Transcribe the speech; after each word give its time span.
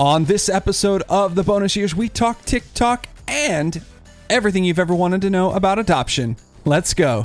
On 0.00 0.24
this 0.24 0.48
episode 0.48 1.02
of 1.08 1.34
the 1.34 1.42
bonus 1.44 1.76
years, 1.76 1.94
we 1.94 2.08
talk 2.08 2.44
TikTok 2.44 3.06
and 3.28 3.80
everything 4.28 4.64
you've 4.64 4.78
ever 4.78 4.94
wanted 4.94 5.20
to 5.22 5.30
know 5.30 5.52
about 5.52 5.78
adoption. 5.78 6.36
Let's 6.64 6.94
go. 6.94 7.24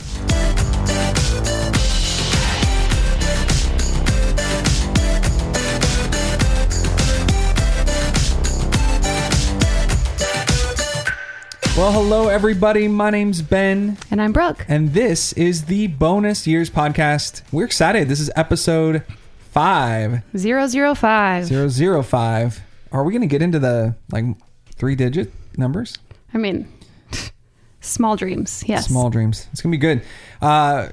Well, 11.77 11.93
hello, 11.93 12.27
everybody. 12.27 12.89
My 12.89 13.09
name's 13.09 13.41
Ben, 13.41 13.97
And 14.11 14.21
I'm 14.21 14.33
Brooke. 14.33 14.65
and 14.67 14.93
this 14.93 15.31
is 15.33 15.65
the 15.65 15.87
Bonus 15.87 16.45
Years 16.45 16.69
Podcast. 16.69 17.41
We're 17.53 17.63
excited. 17.63 18.09
This 18.09 18.19
is 18.19 18.29
episode 18.35 19.03
five. 19.51 20.21
005. 20.35 21.45
Zero 21.45 21.67
zero 21.67 22.03
five. 22.03 22.61
Are 22.91 23.03
we 23.03 23.11
going 23.13 23.21
to 23.21 23.27
get 23.27 23.41
into 23.41 23.59
the 23.59 23.95
like 24.11 24.25
three 24.75 24.95
digit 24.95 25.31
numbers? 25.57 25.97
I 26.33 26.37
mean, 26.37 26.67
small 27.81 28.15
dreams. 28.15 28.63
Yes. 28.67 28.87
Small 28.87 29.09
dreams. 29.09 29.47
It's 29.51 29.61
going 29.61 29.71
to 29.71 29.77
be 29.77 29.81
good. 29.81 30.01
Uh, 30.41 30.89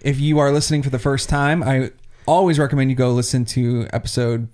if 0.00 0.20
you 0.20 0.38
are 0.38 0.50
listening 0.50 0.82
for 0.82 0.90
the 0.90 0.98
first 0.98 1.28
time, 1.28 1.62
I 1.62 1.92
always 2.26 2.58
recommend 2.58 2.90
you 2.90 2.96
go 2.96 3.10
listen 3.10 3.44
to 3.44 3.86
episode 3.92 4.48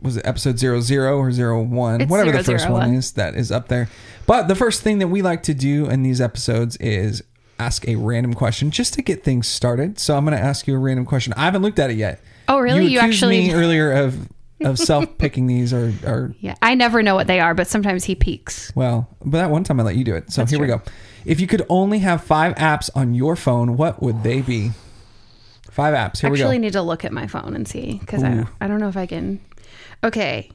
was 0.00 0.16
it 0.16 0.26
episode 0.26 0.58
zero 0.58 0.80
zero 0.80 1.16
or 1.18 1.30
zero 1.30 1.62
one, 1.62 2.00
It's 2.00 2.10
whatever 2.10 2.32
the 2.32 2.42
first 2.42 2.64
zero, 2.64 2.72
one, 2.72 2.88
one 2.88 2.94
is 2.94 3.12
that 3.12 3.36
is 3.36 3.52
up 3.52 3.68
there. 3.68 3.88
But 4.26 4.48
the 4.48 4.56
first 4.56 4.82
thing 4.82 4.98
that 4.98 5.08
we 5.08 5.22
like 5.22 5.44
to 5.44 5.54
do 5.54 5.88
in 5.88 6.02
these 6.02 6.20
episodes 6.20 6.76
is 6.78 7.22
ask 7.60 7.86
a 7.86 7.94
random 7.94 8.34
question 8.34 8.72
just 8.72 8.94
to 8.94 9.02
get 9.02 9.22
things 9.22 9.46
started. 9.46 10.00
So 10.00 10.16
I'm 10.16 10.24
going 10.24 10.36
to 10.36 10.42
ask 10.42 10.66
you 10.66 10.74
a 10.74 10.78
random 10.78 11.06
question. 11.06 11.32
I 11.36 11.44
haven't 11.44 11.62
looked 11.62 11.78
at 11.78 11.90
it 11.90 11.96
yet. 11.96 12.20
Oh, 12.52 12.58
really? 12.60 12.84
You, 12.84 12.90
You 12.90 12.98
actually- 13.00 13.40
me 13.48 13.52
earlier 13.54 13.92
of 13.92 14.28
of 14.64 14.78
self 14.78 15.18
picking 15.18 15.46
these 15.48 15.72
or 15.72 15.92
or 16.06 16.34
Yeah. 16.40 16.54
I 16.62 16.74
never 16.76 17.02
know 17.02 17.14
what 17.16 17.26
they 17.26 17.40
are, 17.40 17.52
but 17.54 17.66
sometimes 17.66 18.04
he 18.04 18.14
peeks. 18.14 18.70
well, 18.76 19.08
but 19.24 19.38
that 19.38 19.50
one 19.50 19.64
time 19.64 19.80
I 19.80 19.82
let 19.82 19.96
you 19.96 20.04
do 20.04 20.14
it. 20.14 20.30
So 20.32 20.40
That's 20.42 20.52
here 20.52 20.60
we 20.60 20.66
go. 20.68 20.80
If 21.24 21.40
you 21.40 21.46
could 21.48 21.66
only 21.68 21.98
have 22.00 22.22
five 22.22 22.54
apps 22.54 22.88
on 22.94 23.14
your 23.14 23.34
phone, 23.34 23.76
what 23.76 24.00
would 24.02 24.22
they 24.22 24.40
be? 24.40 24.70
Five 25.70 25.94
apps. 25.94 26.20
Here 26.20 26.28
actually 26.28 26.30
we 26.30 26.38
go. 26.38 26.44
I 26.44 26.46
actually 26.46 26.58
need 26.58 26.72
to 26.74 26.82
look 26.82 27.04
at 27.04 27.12
my 27.12 27.26
phone 27.26 27.54
and 27.56 27.66
see 27.66 27.98
because 27.98 28.22
I, 28.22 28.44
I 28.60 28.68
don't 28.68 28.78
know 28.78 28.88
if 28.88 28.96
I 28.96 29.06
can. 29.06 29.40
Okay. 30.04 30.50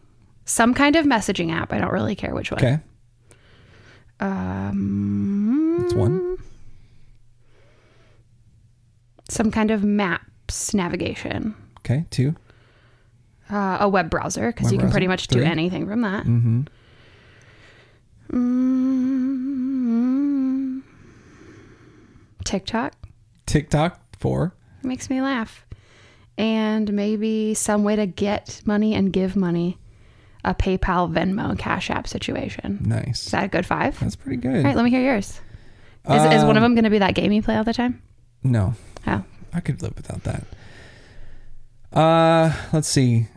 Some 0.46 0.74
kind 0.74 0.96
of 0.96 1.06
messaging 1.06 1.52
app. 1.52 1.74
I 1.74 1.80
don't 1.80 1.92
really 1.92 2.16
care 2.16 2.34
which 2.34 2.52
one. 2.52 2.60
Okay, 2.64 2.80
Um, 4.22 5.78
that's 5.82 5.94
one. 5.94 6.38
some 9.30 9.52
kind 9.52 9.72
of 9.72 9.84
maps 9.84 10.74
navigation. 10.74 11.56
Okay, 11.88 12.06
two. 12.10 12.36
Uh, 13.50 13.78
a 13.80 13.88
web 13.88 14.10
browser 14.10 14.52
because 14.52 14.74
you 14.74 14.78
can 14.78 14.92
pretty 14.92 15.08
much 15.08 15.28
do 15.28 15.42
anything 15.42 15.88
from 15.88 16.02
that. 16.02 16.26
Mm-hmm. 16.26 16.64
Mm, 19.08 20.82
TikTok. 22.44 22.94
TikTok, 23.46 24.00
four. 24.20 24.54
makes 24.84 25.10
me 25.10 25.22
laugh. 25.22 25.66
And 26.38 26.92
maybe 26.94 27.54
some 27.54 27.84
way 27.86 27.96
to 27.96 28.06
get 28.06 28.62
money 28.66 28.94
and 28.94 29.12
give 29.14 29.36
money. 29.38 29.78
A 30.44 30.54
PayPal, 30.54 31.12
Venmo, 31.12 31.58
Cash 31.58 31.90
App 31.90 32.08
situation. 32.08 32.80
Nice. 32.82 33.26
Is 33.26 33.32
that 33.32 33.46
a 33.46 33.48
good 33.48 33.66
five? 33.66 34.00
That's 34.00 34.16
pretty 34.16 34.38
good. 34.38 34.56
All 34.58 34.64
right, 34.64 34.76
let 34.76 34.84
me 34.86 34.90
hear 34.92 35.02
yours. 35.02 35.42
Is, 36.10 36.24
is 36.24 36.44
one 36.44 36.56
of 36.56 36.58
Um, 36.58 36.64
them 36.64 36.76
going 36.76 36.84
to 36.86 36.90
be 36.90 37.00
that 37.00 37.16
game 37.16 37.32
you 37.34 37.42
play 37.42 37.58
all 37.58 37.64
the 37.66 37.74
time? 37.74 38.02
No, 38.44 38.76
Oh, 39.06 39.24
I 39.54 39.60
could 39.62 39.82
live 39.82 39.94
without 39.98 40.24
that. 40.24 40.44
Uh, 41.98 42.54
let's 42.74 42.88
see. 42.88 43.28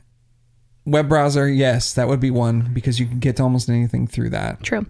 Web 0.85 1.09
browser, 1.09 1.49
yes, 1.49 1.93
that 1.95 2.09
would 2.09 2.21
be 2.21 2.31
one 2.31 2.71
because 2.75 2.99
you 3.01 3.07
can 3.07 3.19
get 3.19 3.37
to 3.37 3.43
almost 3.43 3.69
anything 3.69 4.07
through 4.07 4.31
that. 4.31 4.63
true. 4.63 4.87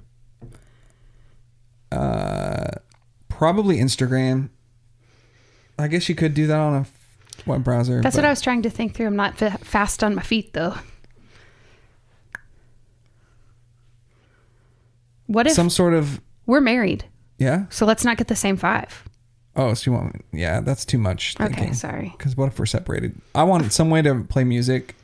Uh, 1.93 2.69
probably 3.29 3.79
Instagram. 3.79 4.49
I 5.79 5.89
guess 5.89 6.09
you 6.09 6.15
could 6.15 6.35
do 6.35 6.47
that 6.47 6.59
on 6.59 6.75
a 6.75 6.87
web 7.49 7.65
browser. 7.65 8.01
That's 8.01 8.15
but- 8.17 8.23
what 8.23 8.27
I 8.29 8.31
was 8.31 8.41
trying 8.41 8.63
to 8.63 8.71
think 8.71 8.95
through. 8.95 9.07
I'm 9.07 9.17
not 9.17 9.37
fa- 9.39 9.59
fast 9.63 10.05
on 10.05 10.15
my 10.15 10.23
feet, 10.23 10.53
though. 10.53 10.75
What 15.27 15.47
if 15.47 15.53
Some 15.53 15.71
sort 15.71 15.95
of 15.95 16.21
we're 16.47 16.61
married? 16.61 17.05
yeah. 17.39 17.67
So 17.71 17.87
let's 17.87 18.05
not 18.05 18.17
get 18.17 18.27
the 18.29 18.37
same 18.37 18.57
five. 18.57 19.05
Oh, 19.57 19.75
so 19.75 19.91
you 19.91 19.97
want? 19.97 20.25
Yeah, 20.33 20.61
that's 20.61 20.85
too 20.85 20.99
much. 20.99 21.35
Okay, 21.41 21.73
sorry. 21.73 22.15
Because 22.17 22.37
what 22.37 22.49
if 22.49 22.59
we're 22.59 22.67
separated? 22.67 23.21
I 23.35 23.43
want 23.43 23.73
some 23.73 23.91
way 23.91 24.01
to 24.03 24.25
play 24.25 24.45
music. 24.45 24.95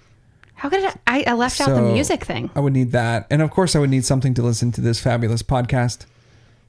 How 0.54 0.68
could 0.70 0.84
I? 1.06 1.24
I, 1.26 1.34
left 1.34 1.60
out 1.60 1.74
the 1.74 1.82
music 1.82 2.24
thing. 2.24 2.50
I 2.54 2.60
would 2.60 2.72
need 2.72 2.92
that, 2.92 3.26
and 3.30 3.42
of 3.42 3.50
course, 3.50 3.76
I 3.76 3.78
would 3.78 3.90
need 3.90 4.04
something 4.04 4.32
to 4.34 4.42
listen 4.42 4.72
to 4.72 4.80
this 4.80 5.00
fabulous 5.00 5.42
podcast. 5.42 6.06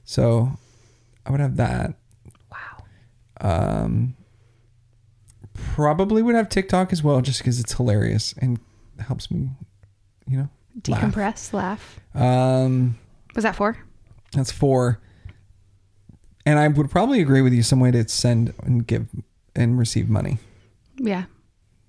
So, 0.04 0.58
I 1.24 1.30
would 1.30 1.40
have 1.40 1.56
that. 1.56 1.94
Wow. 2.50 2.84
Um, 3.40 4.14
probably 5.54 6.22
would 6.22 6.34
have 6.34 6.48
TikTok 6.48 6.92
as 6.92 7.02
well, 7.02 7.20
just 7.20 7.38
because 7.38 7.60
it's 7.60 7.72
hilarious 7.72 8.34
and 8.38 8.58
helps 8.98 9.30
me, 9.30 9.48
you 10.26 10.36
know. 10.38 10.48
laugh. 10.88 11.02
Decompress, 11.14 11.52
laugh. 11.52 12.00
Um, 12.14 12.98
Was 13.34 13.44
that 13.44 13.56
four? 13.56 13.78
that's 14.32 14.52
four. 14.52 15.00
And 16.48 16.58
I 16.58 16.66
would 16.66 16.90
probably 16.90 17.20
agree 17.20 17.42
with 17.42 17.52
you. 17.52 17.62
Some 17.62 17.78
way 17.78 17.90
to 17.90 18.08
send 18.08 18.54
and 18.62 18.86
give 18.86 19.06
and 19.54 19.78
receive 19.78 20.08
money. 20.08 20.38
Yeah. 20.96 21.24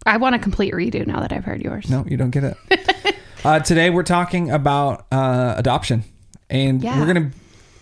I 0.06 0.18
want 0.18 0.36
a 0.36 0.40
complete 0.40 0.74
redo 0.74 1.08
now 1.08 1.22
that 1.22 1.32
I've 1.32 1.46
heard 1.46 1.62
yours. 1.62 1.90
No, 1.90 2.04
you 2.06 2.18
don't 2.18 2.32
get 2.32 2.44
it. 2.44 3.16
uh, 3.46 3.60
today 3.62 3.90
we're 3.90 4.04
talking 4.04 4.52
about 4.52 5.06
uh, 5.14 5.54
adoption, 5.56 6.04
and 6.50 6.84
Yeah. 6.84 7.00
we're 7.00 7.06
gonna. 7.08 7.32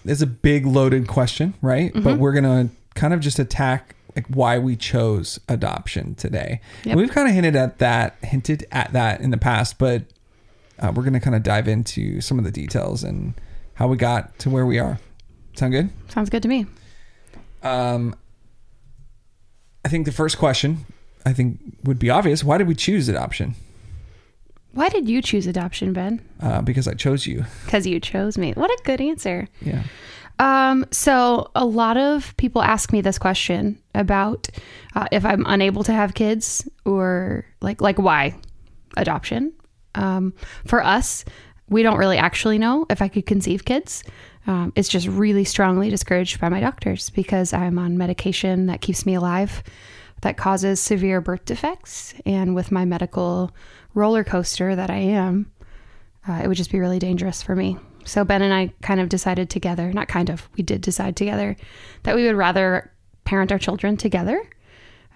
It's 0.05 0.21
a 0.21 0.27
big 0.27 0.67
loaded 0.67 1.07
question, 1.07 1.55
right? 1.63 1.91
Mm-hmm. 1.91 2.03
But 2.03 2.19
we're 2.19 2.33
gonna 2.33 2.69
kind 2.94 3.11
of 3.11 3.21
just 3.21 3.39
attack 3.39 3.95
like 4.15 4.27
why 4.27 4.59
we 4.59 4.75
chose 4.75 5.39
adoption 5.49 6.13
today. 6.13 6.61
Yep. 6.83 6.95
We've 6.95 7.09
kind 7.09 7.27
of 7.27 7.33
hinted 7.33 7.55
at 7.55 7.79
that, 7.79 8.17
hinted 8.21 8.67
at 8.71 8.94
that 8.94 9.19
in 9.21 9.31
the 9.31 9.38
past, 9.38 9.79
but 9.79 10.03
uh, 10.77 10.91
we're 10.95 11.03
gonna 11.03 11.19
kind 11.19 11.35
of 11.35 11.41
dive 11.41 11.67
into 11.67 12.21
some 12.21 12.38
of 12.38 12.45
the 12.45 12.51
details 12.51 13.03
and 13.03 13.33
how 13.73 13.88
we 13.88 13.97
got 13.97 14.38
to 14.39 14.51
where 14.51 14.65
we 14.65 14.77
are. 14.77 14.99
Sound 15.57 15.73
good? 15.73 15.90
Sounds 16.09 16.29
good 16.29 16.44
to 16.44 16.47
me. 16.47 16.68
Um, 17.63 18.16
I 19.84 19.90
think 19.90 20.06
the 20.06 20.12
first 20.12 20.38
question, 20.38 20.85
I 21.25 21.34
think, 21.34 21.59
would 21.84 21.97
be 21.97 22.09
obvious. 22.09 22.44
Why 22.44 22.57
did 22.57 22.68
we 22.68 22.75
choose 22.75 23.09
adoption? 23.09 23.56
Why 24.73 24.90
did 24.90 25.09
you 25.09 25.22
choose 25.22 25.47
adoption, 25.47 25.94
Ben? 25.94 26.23
Uh, 26.40 26.62
because 26.62 26.88
I 26.88 26.94
chose 26.94 27.25
you. 27.25 27.45
Because 27.66 27.88
you 27.88 28.00
chose 28.00 28.38
me. 28.38 28.53
What 28.53 28.69
a 28.69 28.79
good 28.84 29.01
answer. 29.01 29.47
Yeah. 29.62 29.84
Um, 30.38 30.85
so 30.91 31.50
a 31.56 31.66
lot 31.66 31.97
of 31.97 32.38
people 32.38 32.62
ask 32.62 32.94
me 32.94 33.01
this 33.01 33.18
question 33.18 33.81
about 33.95 34.47
uh, 34.95 35.07
if 35.12 35.25
I'm 35.25 35.44
unable 35.47 35.84
to 35.85 35.94
have 35.94 36.13
kids 36.13 36.68
or 36.85 37.45
like 37.62 37.81
like 37.81 37.97
why 37.97 38.35
adoption. 38.95 39.53
Um, 39.95 40.35
for 40.68 40.84
us, 40.84 41.25
we 41.69 41.81
don't 41.81 41.97
really 41.97 42.18
actually 42.18 42.59
know 42.59 42.85
if 42.89 43.01
I 43.01 43.07
could 43.07 43.25
conceive 43.25 43.66
kids. 43.66 44.03
Um, 44.47 44.72
it's 44.75 44.88
just 44.88 45.08
really 45.08 45.44
strongly 45.44 45.90
discouraged 45.90 46.40
by 46.40 46.47
my 46.47 46.62
doctors 46.62 47.09
because 47.09 47.52
I'm 47.52 47.78
on 47.78 47.97
medication 47.97 48.68
that 48.68 48.80
keeps 48.80 49.06
me 49.06 49.13
alive, 49.16 49.62
that 50.22 50.38
causes 50.38 50.80
severe 50.80 51.19
birth 51.19 51.44
defects, 51.44 52.13
and 52.25 52.56
with 52.56 52.72
my 52.72 52.86
medical 52.86 53.52
roller 53.94 54.24
coaster 54.24 54.74
that 54.75 54.90
I 54.90 54.97
am, 54.97 55.52
uh, 56.28 56.41
it 56.44 56.47
would 56.47 56.57
just 56.57 56.72
be 56.72 56.80
really 56.80 56.97
dangerous 57.00 57.41
for 57.41 57.56
me. 57.56 57.78
So 58.06 58.24
Ben 58.24 58.41
and 58.41 58.53
I 58.53 58.74
kind 58.81 59.02
of 59.02 59.09
decided 59.09 59.50
together, 59.50 59.91
not 59.91 60.07
kind 60.07 60.30
of, 60.30 60.50
we 60.56 60.63
did 60.63 60.80
decide 60.80 61.18
together 61.18 61.57
that 62.03 62.16
we 62.16 62.25
would 62.25 62.38
rather 62.38 62.91
parent 63.25 63.52
our 63.52 63.59
children 63.59 63.97
together, 63.97 64.41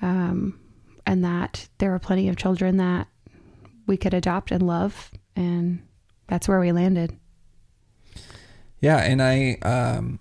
um, 0.02 0.60
and 1.06 1.24
that 1.24 1.70
there 1.78 1.92
were 1.92 2.00
plenty 2.00 2.28
of 2.28 2.36
children 2.36 2.78
that 2.78 3.08
we 3.88 3.96
could 3.96 4.14
adopt 4.14 4.52
and 4.52 4.68
love, 4.68 5.10
and 5.38 5.82
that's 6.28 6.50
where 6.50 6.60
we 6.60 6.74
landed. 6.74 7.18
Yeah, 8.82 8.98
and 8.98 9.22
I, 9.22 9.58
um, 9.62 10.20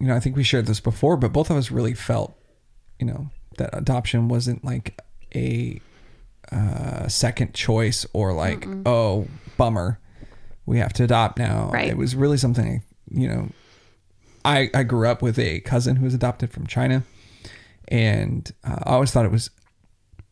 you 0.00 0.06
know, 0.08 0.14
I 0.14 0.20
think 0.20 0.36
we 0.36 0.42
shared 0.42 0.66
this 0.66 0.80
before, 0.80 1.16
but 1.16 1.32
both 1.32 1.50
of 1.50 1.56
us 1.56 1.70
really 1.70 1.94
felt, 1.94 2.36
you 2.98 3.06
know, 3.06 3.30
that 3.58 3.70
adoption 3.72 4.28
wasn't 4.28 4.64
like 4.64 5.00
a 5.34 5.80
uh, 6.52 7.08
second 7.08 7.54
choice 7.54 8.04
or 8.12 8.32
like, 8.32 8.66
oh, 8.84 9.26
bummer, 9.56 9.98
we 10.66 10.78
have 10.78 10.92
to 10.94 11.04
adopt 11.04 11.38
now. 11.38 11.70
Right. 11.72 11.88
It 11.88 11.96
was 11.96 12.14
really 12.14 12.36
something, 12.36 12.82
you 13.10 13.28
know, 13.28 13.48
I 14.46 14.70
I 14.72 14.84
grew 14.84 15.08
up 15.08 15.22
with 15.22 15.38
a 15.38 15.60
cousin 15.60 15.96
who 15.96 16.04
was 16.04 16.14
adopted 16.14 16.52
from 16.52 16.66
China, 16.68 17.02
and 17.88 18.50
uh, 18.62 18.78
I 18.84 18.92
always 18.94 19.10
thought 19.10 19.24
it 19.24 19.32
was 19.32 19.50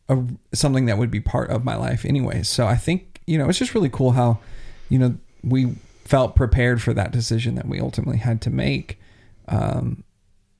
a, 0.07 0.23
something 0.53 0.85
that 0.85 0.97
would 0.97 1.11
be 1.11 1.19
part 1.19 1.49
of 1.49 1.65
my 1.65 1.75
life 1.75 2.05
anyway. 2.05 2.41
So 2.43 2.65
I 2.65 2.77
think 2.77 3.19
you 3.27 3.37
know 3.37 3.49
it's 3.49 3.59
just 3.59 3.75
really 3.75 3.89
cool 3.89 4.11
how 4.11 4.39
you 4.87 4.97
know 4.97 5.17
we 5.43 5.75
felt 6.05 6.35
prepared 6.35 6.81
for 6.81 6.93
that 6.93 7.11
decision 7.11 7.55
that 7.55 7.67
we 7.67 7.79
ultimately 7.79 8.17
had 8.17 8.41
to 8.43 8.49
make, 8.49 8.99
um, 9.47 10.03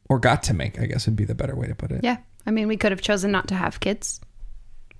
or 0.10 0.20
got 0.20 0.44
to 0.44 0.54
make. 0.54 0.80
I 0.80 0.86
guess 0.86 1.06
would 1.06 1.16
be 1.16 1.26
the 1.26 1.36
better 1.36 1.56
way 1.56 1.68
to 1.68 1.76
put 1.76 1.92
it. 1.92 2.04
Yeah. 2.04 2.18
I 2.46 2.52
mean, 2.52 2.68
we 2.68 2.78
could 2.78 2.92
have 2.92 3.02
chosen 3.02 3.32
not 3.32 3.48
to 3.48 3.56
have 3.56 3.80
kids, 3.80 4.22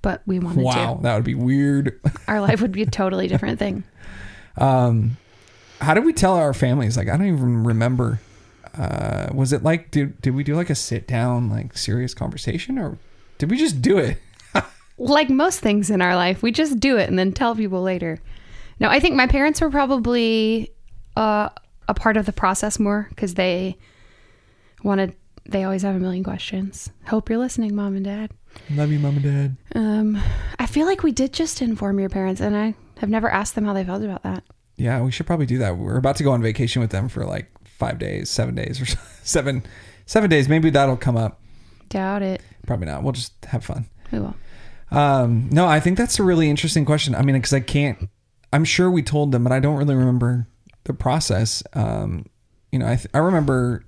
but 0.02 0.22
we 0.26 0.40
wanted 0.40 0.60
to 0.60 0.66
Wow, 0.66 1.00
that 1.02 1.16
would 1.16 1.24
be 1.24 1.36
weird. 1.36 2.00
Our 2.28 2.42
life 2.42 2.62
would 2.62 2.72
be 2.72 2.82
a 2.82 2.88
totally 2.88 3.28
different 3.28 3.60
thing. 3.60 3.84
Um, 4.58 5.18
how 5.82 5.94
did 5.94 6.06
we 6.06 6.14
tell 6.14 6.36
our 6.36 6.54
families? 6.54 6.96
Like, 6.96 7.10
I 7.10 7.18
don't 7.18 7.28
even 7.28 7.64
remember. 7.66 8.22
Uh, 8.78 9.28
was 9.34 9.54
it 9.54 9.64
like 9.64 9.92
did 9.92 10.22
did 10.22 10.36
we 10.36 10.44
do 10.44 10.56
like 10.56 10.70
a 10.70 10.76
sit 10.76 11.08
down 11.08 11.50
like 11.50 11.78
serious 11.78 12.14
conversation 12.14 12.78
or 12.78 12.98
did 13.38 13.50
we 13.50 13.58
just 13.58 13.82
do 13.82 13.98
it? 13.98 14.18
like 14.98 15.30
most 15.30 15.60
things 15.60 15.90
in 15.90 16.02
our 16.02 16.16
life, 16.16 16.42
we 16.42 16.52
just 16.52 16.80
do 16.80 16.98
it 16.98 17.10
and 17.10 17.18
then 17.18 17.32
tell 17.32 17.56
people 17.56 17.82
later. 17.82 18.20
No, 18.80 18.90
I 18.90 19.00
think 19.00 19.16
my 19.16 19.28
parents 19.28 19.62
were 19.62 19.70
probably 19.70 20.72
uh, 21.16 21.50
a 21.88 21.94
part 21.94 22.18
of 22.18 22.26
the 22.26 22.34
process 22.34 22.80
more 22.80 23.08
because 23.10 23.36
they 23.36 23.78
wanted. 24.84 25.16
They 25.48 25.64
always 25.64 25.84
have 25.84 25.96
a 25.96 26.00
million 26.00 26.24
questions. 26.24 26.90
Hope 27.08 27.30
you're 27.30 27.38
listening, 27.38 27.76
mom 27.76 27.96
and 27.96 28.04
dad. 28.04 28.32
Love 28.72 28.92
you, 28.92 29.00
mom 29.00 29.18
and 29.18 29.24
dad. 29.24 29.58
Um, 29.76 30.22
I 30.58 30.66
feel 30.66 30.88
like 30.88 31.04
we 31.04 31.12
did 31.12 31.34
just 31.34 31.62
inform 31.62 32.00
your 32.00 32.10
parents, 32.10 32.42
and 32.42 32.58
I 32.58 32.74
have 32.98 33.10
never 33.10 33.30
asked 33.30 33.56
them 33.56 33.66
how 33.66 33.74
they 33.74 33.84
felt 33.84 34.04
about 34.04 34.24
that. 34.24 34.44
Yeah, 34.78 35.02
we 35.02 35.12
should 35.12 35.28
probably 35.28 35.46
do 35.46 35.60
that. 35.60 35.78
We're 35.78 35.98
about 35.98 36.16
to 36.18 36.24
go 36.24 36.32
on 36.32 36.42
vacation 36.42 36.82
with 36.82 36.92
them 36.92 37.08
for 37.10 37.26
like 37.26 37.50
five 37.66 38.00
days, 38.00 38.30
seven 38.30 38.56
days, 38.56 38.82
or 38.82 38.86
seven 39.24 39.64
seven 40.06 40.30
days. 40.30 40.50
Maybe 40.50 40.70
that'll 40.70 40.98
come 40.98 41.18
up. 41.18 41.42
Doubt 41.90 42.24
it. 42.24 42.42
Probably 42.66 42.88
not. 42.88 43.04
We'll 43.04 43.14
just 43.14 43.34
have 43.46 43.64
fun. 43.64 43.88
We 44.12 44.20
will. 44.20 44.36
Um, 44.92 45.50
no, 45.52 45.68
I 45.68 45.80
think 45.80 45.98
that's 45.98 46.20
a 46.20 46.24
really 46.24 46.50
interesting 46.50 46.86
question. 46.86 47.16
I 47.16 47.22
mean, 47.22 47.36
because 47.36 47.54
I 47.54 47.60
can't. 47.60 48.10
I'm 48.56 48.64
sure 48.66 48.90
we 48.90 49.04
told 49.04 49.32
them, 49.32 49.44
but 49.44 49.52
I 49.52 49.60
don't 49.60 49.76
really 49.78 49.96
remember 49.96 50.48
the 50.86 50.94
process. 50.94 51.62
Um, 51.74 52.26
you 52.72 52.80
know, 52.80 52.86
I 52.88 52.96
th- 52.96 53.08
I 53.14 53.18
remember. 53.20 53.84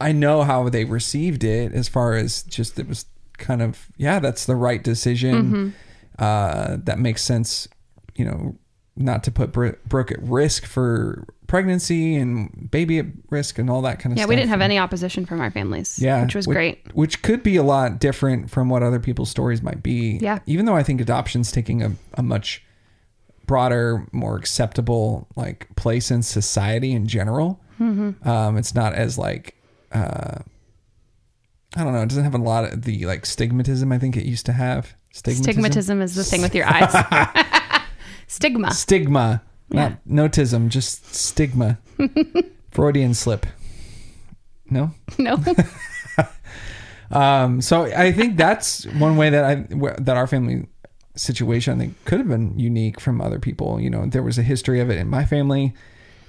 I 0.00 0.10
know 0.12 0.42
how 0.42 0.68
they 0.68 0.84
received 0.84 1.44
it 1.44 1.72
as 1.72 1.88
far 1.88 2.14
as 2.14 2.42
just 2.42 2.78
it 2.78 2.88
was 2.88 3.06
kind 3.38 3.62
of 3.62 3.86
yeah, 3.96 4.18
that's 4.18 4.44
the 4.46 4.56
right 4.56 4.82
decision. 4.82 5.74
Uh, 6.18 6.76
that 6.84 6.98
makes 6.98 7.22
sense. 7.22 7.68
You 8.16 8.24
know, 8.24 8.56
not 8.96 9.24
to 9.24 9.30
put 9.30 9.52
Bro- 9.52 9.76
Brooke 9.86 10.10
at 10.12 10.22
risk 10.22 10.66
for 10.66 11.24
pregnancy 11.46 12.16
and 12.16 12.70
baby 12.70 12.98
at 12.98 13.06
risk 13.30 13.58
and 13.58 13.68
all 13.70 13.82
that 13.82 13.98
kind 13.98 14.12
of 14.12 14.18
Yeah, 14.18 14.22
stuff. 14.24 14.28
Yeah, 14.28 14.28
we 14.28 14.36
didn't 14.36 14.50
have 14.50 14.60
any 14.60 14.78
opposition 14.78 15.26
from 15.26 15.40
our 15.40 15.50
families. 15.50 15.98
Yeah, 16.00 16.22
which 16.22 16.34
was 16.34 16.46
which- 16.48 16.54
great. 16.56 16.94
Which 16.94 17.22
could 17.22 17.42
be 17.42 17.56
a 17.56 17.62
lot 17.62 17.98
different 18.00 18.50
from 18.50 18.68
what 18.68 18.82
other 18.82 19.00
people's 19.00 19.30
stories 19.30 19.62
might 19.62 19.82
be. 19.82 20.18
Yeah. 20.20 20.38
Even 20.46 20.64
though 20.66 20.76
I 20.76 20.82
think 20.82 21.00
adoption's 21.00 21.50
taking 21.52 21.82
a, 21.82 21.92
a 22.14 22.22
much 22.22 22.64
broader, 23.46 24.06
more 24.12 24.36
acceptable 24.36 25.28
like 25.36 25.68
place 25.76 26.10
in 26.10 26.22
society 26.22 26.92
in 26.92 27.06
general. 27.06 27.60
Mm-hmm. 27.80 28.28
Um, 28.28 28.56
it's 28.56 28.74
not 28.74 28.94
as 28.94 29.18
like 29.18 29.56
uh, 29.92 30.38
I 31.76 31.84
don't 31.84 31.92
know. 31.92 32.02
It 32.02 32.08
doesn't 32.08 32.24
have 32.24 32.34
a 32.34 32.38
lot 32.38 32.64
of 32.64 32.82
the 32.82 33.06
like 33.06 33.22
stigmatism 33.22 33.92
I 33.92 33.98
think 33.98 34.16
it 34.16 34.24
used 34.24 34.46
to 34.46 34.52
have. 34.52 34.94
Stigmatism 35.12 36.02
is 36.02 36.14
the 36.14 36.24
thing 36.24 36.42
with 36.42 36.54
your 36.54 36.66
eyes. 36.66 36.92
Stigma. 38.26 38.72
Stigma, 38.72 39.42
Yeah. 39.70 39.96
not 40.06 40.32
notism, 40.32 40.68
just 40.68 41.14
stigma. 41.14 41.78
Freudian 42.72 43.14
slip. 43.14 43.46
No. 44.70 44.90
No. 45.18 45.42
Um, 47.10 47.60
so 47.60 47.82
I 47.84 48.10
think 48.12 48.36
that's 48.36 48.86
one 48.86 49.16
way 49.16 49.30
that 49.30 49.44
I 49.44 49.54
that 50.00 50.16
our 50.16 50.26
family 50.26 50.66
situation 51.16 51.78
think 51.78 52.04
could 52.04 52.18
have 52.18 52.28
been 52.28 52.58
unique 52.58 53.00
from 53.00 53.20
other 53.20 53.38
people. 53.38 53.80
You 53.80 53.90
know, 53.90 54.06
there 54.06 54.22
was 54.22 54.38
a 54.38 54.42
history 54.42 54.80
of 54.80 54.90
it 54.90 54.98
in 54.98 55.08
my 55.08 55.24
family, 55.24 55.74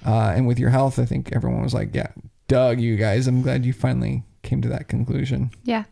uh, 0.06 0.34
and 0.36 0.48
with 0.48 0.60
your 0.60 0.70
health, 0.70 1.00
I 1.00 1.06
think 1.06 1.32
everyone 1.34 1.64
was 1.64 1.74
like, 1.74 1.94
"Yeah, 1.94 2.08
Doug, 2.48 2.80
you 2.80 2.96
guys, 2.96 3.28
I'm 3.28 3.42
glad 3.42 3.66
you 3.66 3.74
finally 3.74 4.24
came 4.44 4.62
to 4.62 4.70
that 4.70 4.88
conclusion." 4.88 5.52
yeah. 5.64 5.86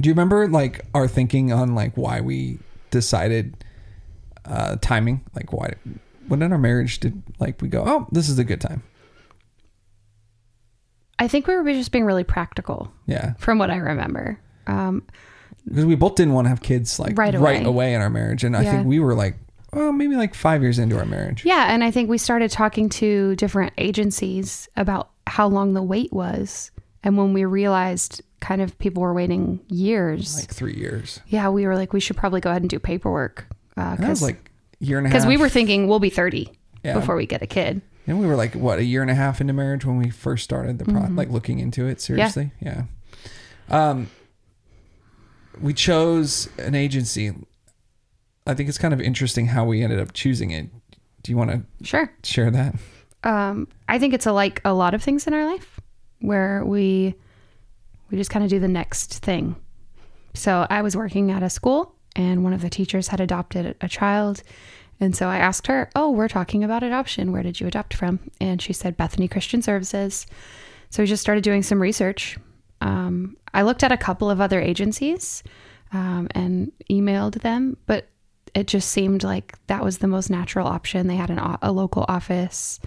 Do 0.00 0.08
you 0.08 0.12
remember 0.12 0.48
like 0.48 0.84
our 0.92 1.06
thinking 1.06 1.52
on 1.52 1.76
like 1.76 1.96
why 1.96 2.20
we 2.20 2.58
decided 2.90 3.56
uh, 4.44 4.74
timing? 4.80 5.24
Like 5.36 5.52
why 5.52 5.74
when 6.26 6.42
in 6.42 6.50
our 6.50 6.58
marriage 6.58 6.98
did 6.98 7.22
like 7.38 7.62
we 7.62 7.68
go, 7.68 7.84
"Oh, 7.86 8.08
this 8.10 8.28
is 8.28 8.38
a 8.38 8.44
good 8.44 8.60
time." 8.60 8.82
I 11.18 11.28
think 11.28 11.46
we 11.46 11.54
were 11.54 11.62
just 11.72 11.92
being 11.92 12.04
really 12.04 12.24
practical 12.24 12.92
Yeah, 13.06 13.34
from 13.34 13.58
what 13.58 13.70
I 13.70 13.76
remember. 13.76 14.40
Um, 14.66 15.06
because 15.66 15.84
we 15.84 15.94
both 15.94 16.14
didn't 16.16 16.34
want 16.34 16.46
to 16.46 16.48
have 16.50 16.60
kids 16.62 16.98
like 16.98 17.16
Right 17.18 17.34
right 17.34 17.60
away. 17.60 17.64
away, 17.64 17.94
in 17.94 18.00
our 18.00 18.10
marriage, 18.10 18.44
and 18.44 18.56
I 18.56 18.62
Yeah. 18.62 18.72
think 18.72 18.86
we 18.86 18.98
were 19.00 19.14
like, 19.14 19.36
well, 19.72 19.92
maybe 19.92 20.14
like 20.16 20.34
five 20.34 20.62
years 20.62 20.78
into 20.78 20.98
our 20.98 21.04
marriage. 21.06 21.44
yeah. 21.44 21.66
And 21.72 21.82
I 21.82 21.90
think 21.90 22.08
we 22.08 22.18
started 22.18 22.50
talking 22.50 22.88
to 22.90 23.34
different 23.36 23.72
agencies 23.76 24.68
about 24.76 25.10
how 25.26 25.48
long 25.48 25.74
the 25.74 25.82
wait 25.82 26.12
was. 26.12 26.70
And 27.02 27.16
when 27.18 27.32
we 27.32 27.44
realized 27.44 28.22
kind 28.40 28.60
of 28.62 28.78
people 28.78 29.02
were 29.02 29.12
waiting 29.14 29.58
years, 29.68 30.36
like 30.36 30.48
three 30.50 30.74
years. 30.76 31.20
yeah, 31.26 31.48
we 31.48 31.66
were 31.66 31.74
like, 31.74 31.92
we 31.92 31.98
should 32.00 32.16
probably 32.16 32.40
go 32.40 32.50
ahead 32.50 32.62
and 32.62 32.70
do 32.70 32.78
paperwork. 32.78 33.46
And 33.76 33.84
that 33.84 33.90
was 33.90 34.20
Because 34.20 34.22
like 34.22 34.50
year 34.78 34.98
and 34.98 35.06
a 35.06 35.10
half. 35.10 35.14
Because 35.14 35.26
we 35.26 35.36
were 35.36 35.48
thinking 35.48 35.88
we'll 35.88 35.98
be 35.98 36.10
30 36.10 36.50
Yeah. 36.84 36.94
before 36.94 37.16
we 37.16 37.26
get 37.26 37.42
a 37.42 37.46
kid. 37.46 37.80
and 38.06 38.20
we 38.20 38.26
were 38.26 38.36
like 38.36 38.54
what 38.54 38.78
a 38.78 38.84
year 38.84 39.00
and 39.02 39.10
a 39.10 39.14
half 39.14 39.40
into 39.40 39.52
marriage 39.54 39.84
when 39.86 39.96
we 39.96 40.10
first 40.10 40.44
started 40.44 40.78
the 40.78 40.84
pro 40.84 40.94
Mm-hmm. 41.00 41.16
like 41.16 41.30
looking 41.30 41.58
into 41.58 41.86
it 41.88 42.00
seriously. 42.02 42.52
Yeah. 42.60 42.82
Um, 43.70 44.08
we 45.60 45.74
chose 45.74 46.48
an 46.58 46.74
agency. 46.74 47.32
I 48.46 48.54
think 48.54 48.68
it's 48.68 48.78
kind 48.78 48.92
of 48.94 49.00
interesting 49.00 49.46
how 49.46 49.64
we 49.64 49.82
ended 49.82 50.00
up 50.00 50.12
choosing 50.12 50.50
it. 50.50 50.68
Do 51.22 51.32
you 51.32 51.36
want 51.38 51.50
to 51.50 51.62
Sure. 51.86 52.10
share 52.22 52.50
that? 52.50 52.74
um, 53.24 53.68
I 53.88 53.98
think 53.98 54.12
it's 54.12 54.26
a, 54.26 54.32
like 54.32 54.60
a 54.66 54.74
lot 54.74 54.92
of 54.92 55.02
things 55.02 55.26
in 55.26 55.32
our 55.32 55.46
life 55.46 55.80
where 56.20 56.62
we 56.64 57.14
we 58.10 58.18
just 58.18 58.30
kind 58.30 58.44
of 58.44 58.50
do 58.50 58.58
the 58.60 58.68
next 58.68 59.14
thing. 59.24 59.56
So 60.34 60.66
I 60.68 60.82
was 60.82 60.94
working 60.96 61.30
at 61.30 61.42
a 61.42 61.48
school 61.48 61.94
and 62.14 62.44
one 62.44 62.52
of 62.52 62.60
the 62.60 62.68
teachers 62.68 63.08
had 63.08 63.20
adopted 63.20 63.76
a 63.80 63.88
child. 63.88 64.42
And 65.00 65.16
so 65.16 65.26
I 65.28 65.38
asked 65.38 65.66
her, 65.68 65.90
Oh, 65.96 66.10
we're 66.10 66.28
talking 66.28 66.62
about 66.62 66.82
adoption. 66.82 67.32
Where 67.32 67.42
did 67.42 67.60
you 67.60 67.66
adopt 67.66 67.94
from? 67.94 68.20
And 68.40 68.60
she 68.60 68.72
said, 68.74 68.96
Bethany 68.96 69.26
Christian 69.26 69.62
Services. 69.62 70.26
So 70.90 71.02
we 71.02 71.06
just 71.06 71.22
started 71.22 71.42
doing 71.42 71.62
some 71.62 71.80
research. 71.80 72.36
Um, 72.84 73.36
I 73.52 73.62
looked 73.62 73.82
at 73.82 73.92
a 73.92 73.96
couple 73.96 74.30
of 74.30 74.40
other 74.40 74.60
agencies 74.60 75.42
um, 75.92 76.28
and 76.32 76.70
emailed 76.90 77.40
them, 77.40 77.76
but 77.86 78.08
it 78.54 78.66
just 78.66 78.90
seemed 78.90 79.24
like 79.24 79.58
that 79.66 79.82
was 79.82 79.98
the 79.98 80.06
most 80.06 80.30
natural 80.30 80.68
option. 80.68 81.06
They 81.06 81.16
had 81.16 81.30
an, 81.30 81.40
a 81.62 81.72
local 81.72 82.04
office. 82.08 82.78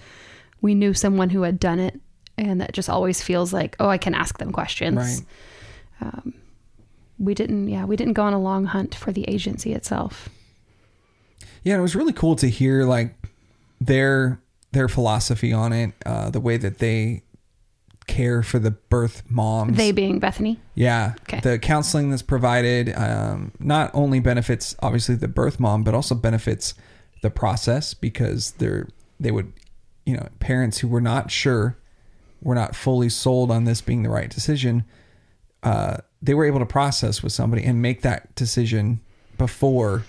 We 0.61 0.75
knew 0.75 0.93
someone 0.93 1.29
who 1.29 1.41
had 1.41 1.59
done 1.59 1.79
it, 1.79 1.99
and 2.37 2.61
that 2.61 2.71
just 2.73 2.89
always 2.89 3.21
feels 3.21 3.51
like, 3.51 3.75
oh, 3.79 3.89
I 3.89 3.97
can 3.97 4.13
ask 4.15 4.37
them 4.37 4.51
questions. 4.51 5.23
Right. 6.01 6.33
We 7.19 7.33
didn't, 7.33 7.67
yeah, 7.67 7.85
we 7.85 7.95
didn't 7.95 8.13
go 8.13 8.21
on 8.21 8.33
a 8.33 8.39
long 8.39 8.65
hunt 8.65 8.93
for 8.93 9.11
the 9.11 9.27
agency 9.27 9.73
itself. 9.73 10.29
Yeah, 11.63 11.79
it 11.79 11.81
was 11.81 11.95
really 11.95 12.13
cool 12.13 12.35
to 12.35 12.47
hear 12.47 12.83
like 12.83 13.15
their 13.81 14.39
their 14.71 14.87
philosophy 14.87 15.51
on 15.51 15.73
it, 15.73 15.93
uh, 16.05 16.29
the 16.29 16.39
way 16.39 16.57
that 16.57 16.77
they 16.77 17.23
care 18.07 18.41
for 18.41 18.57
the 18.57 18.71
birth 18.71 19.23
moms. 19.29 19.77
They 19.77 19.91
being 19.91 20.19
Bethany. 20.19 20.59
Yeah. 20.75 21.13
Okay. 21.21 21.39
The 21.41 21.59
counseling 21.59 22.09
that's 22.09 22.21
provided 22.21 22.93
um, 22.95 23.51
not 23.59 23.91
only 23.93 24.19
benefits 24.19 24.75
obviously 24.81 25.15
the 25.15 25.27
birth 25.27 25.59
mom, 25.59 25.83
but 25.83 25.93
also 25.93 26.15
benefits 26.15 26.73
the 27.21 27.29
process 27.29 27.93
because 27.93 28.51
they're 28.53 28.87
they 29.19 29.31
would, 29.31 29.51
you 30.05 30.15
know, 30.15 30.27
parents 30.39 30.79
who 30.79 30.87
were 30.87 31.01
not 31.01 31.31
sure, 31.31 31.77
were 32.41 32.55
not 32.55 32.75
fully 32.75 33.09
sold 33.09 33.51
on 33.51 33.65
this 33.65 33.81
being 33.81 34.03
the 34.03 34.09
right 34.09 34.29
decision. 34.29 34.83
Uh, 35.63 35.97
they 36.21 36.33
were 36.33 36.45
able 36.45 36.59
to 36.59 36.65
process 36.65 37.21
with 37.21 37.33
somebody 37.33 37.63
and 37.63 37.81
make 37.81 38.01
that 38.01 38.33
decision 38.35 39.01
before, 39.37 40.03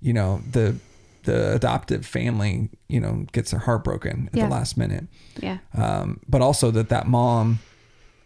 you 0.00 0.12
know, 0.12 0.42
the 0.50 0.76
the 1.24 1.54
adoptive 1.54 2.04
family, 2.06 2.70
you 2.88 3.00
know, 3.00 3.26
gets 3.32 3.50
their 3.50 3.60
heart 3.60 3.84
broken 3.84 4.28
at 4.32 4.38
Yeah. 4.38 4.44
the 4.46 4.50
last 4.50 4.76
minute 4.76 5.06
Yeah. 5.40 5.58
um, 5.74 6.20
but 6.28 6.40
also 6.42 6.70
that 6.70 6.88
that 6.88 7.06
mom 7.06 7.58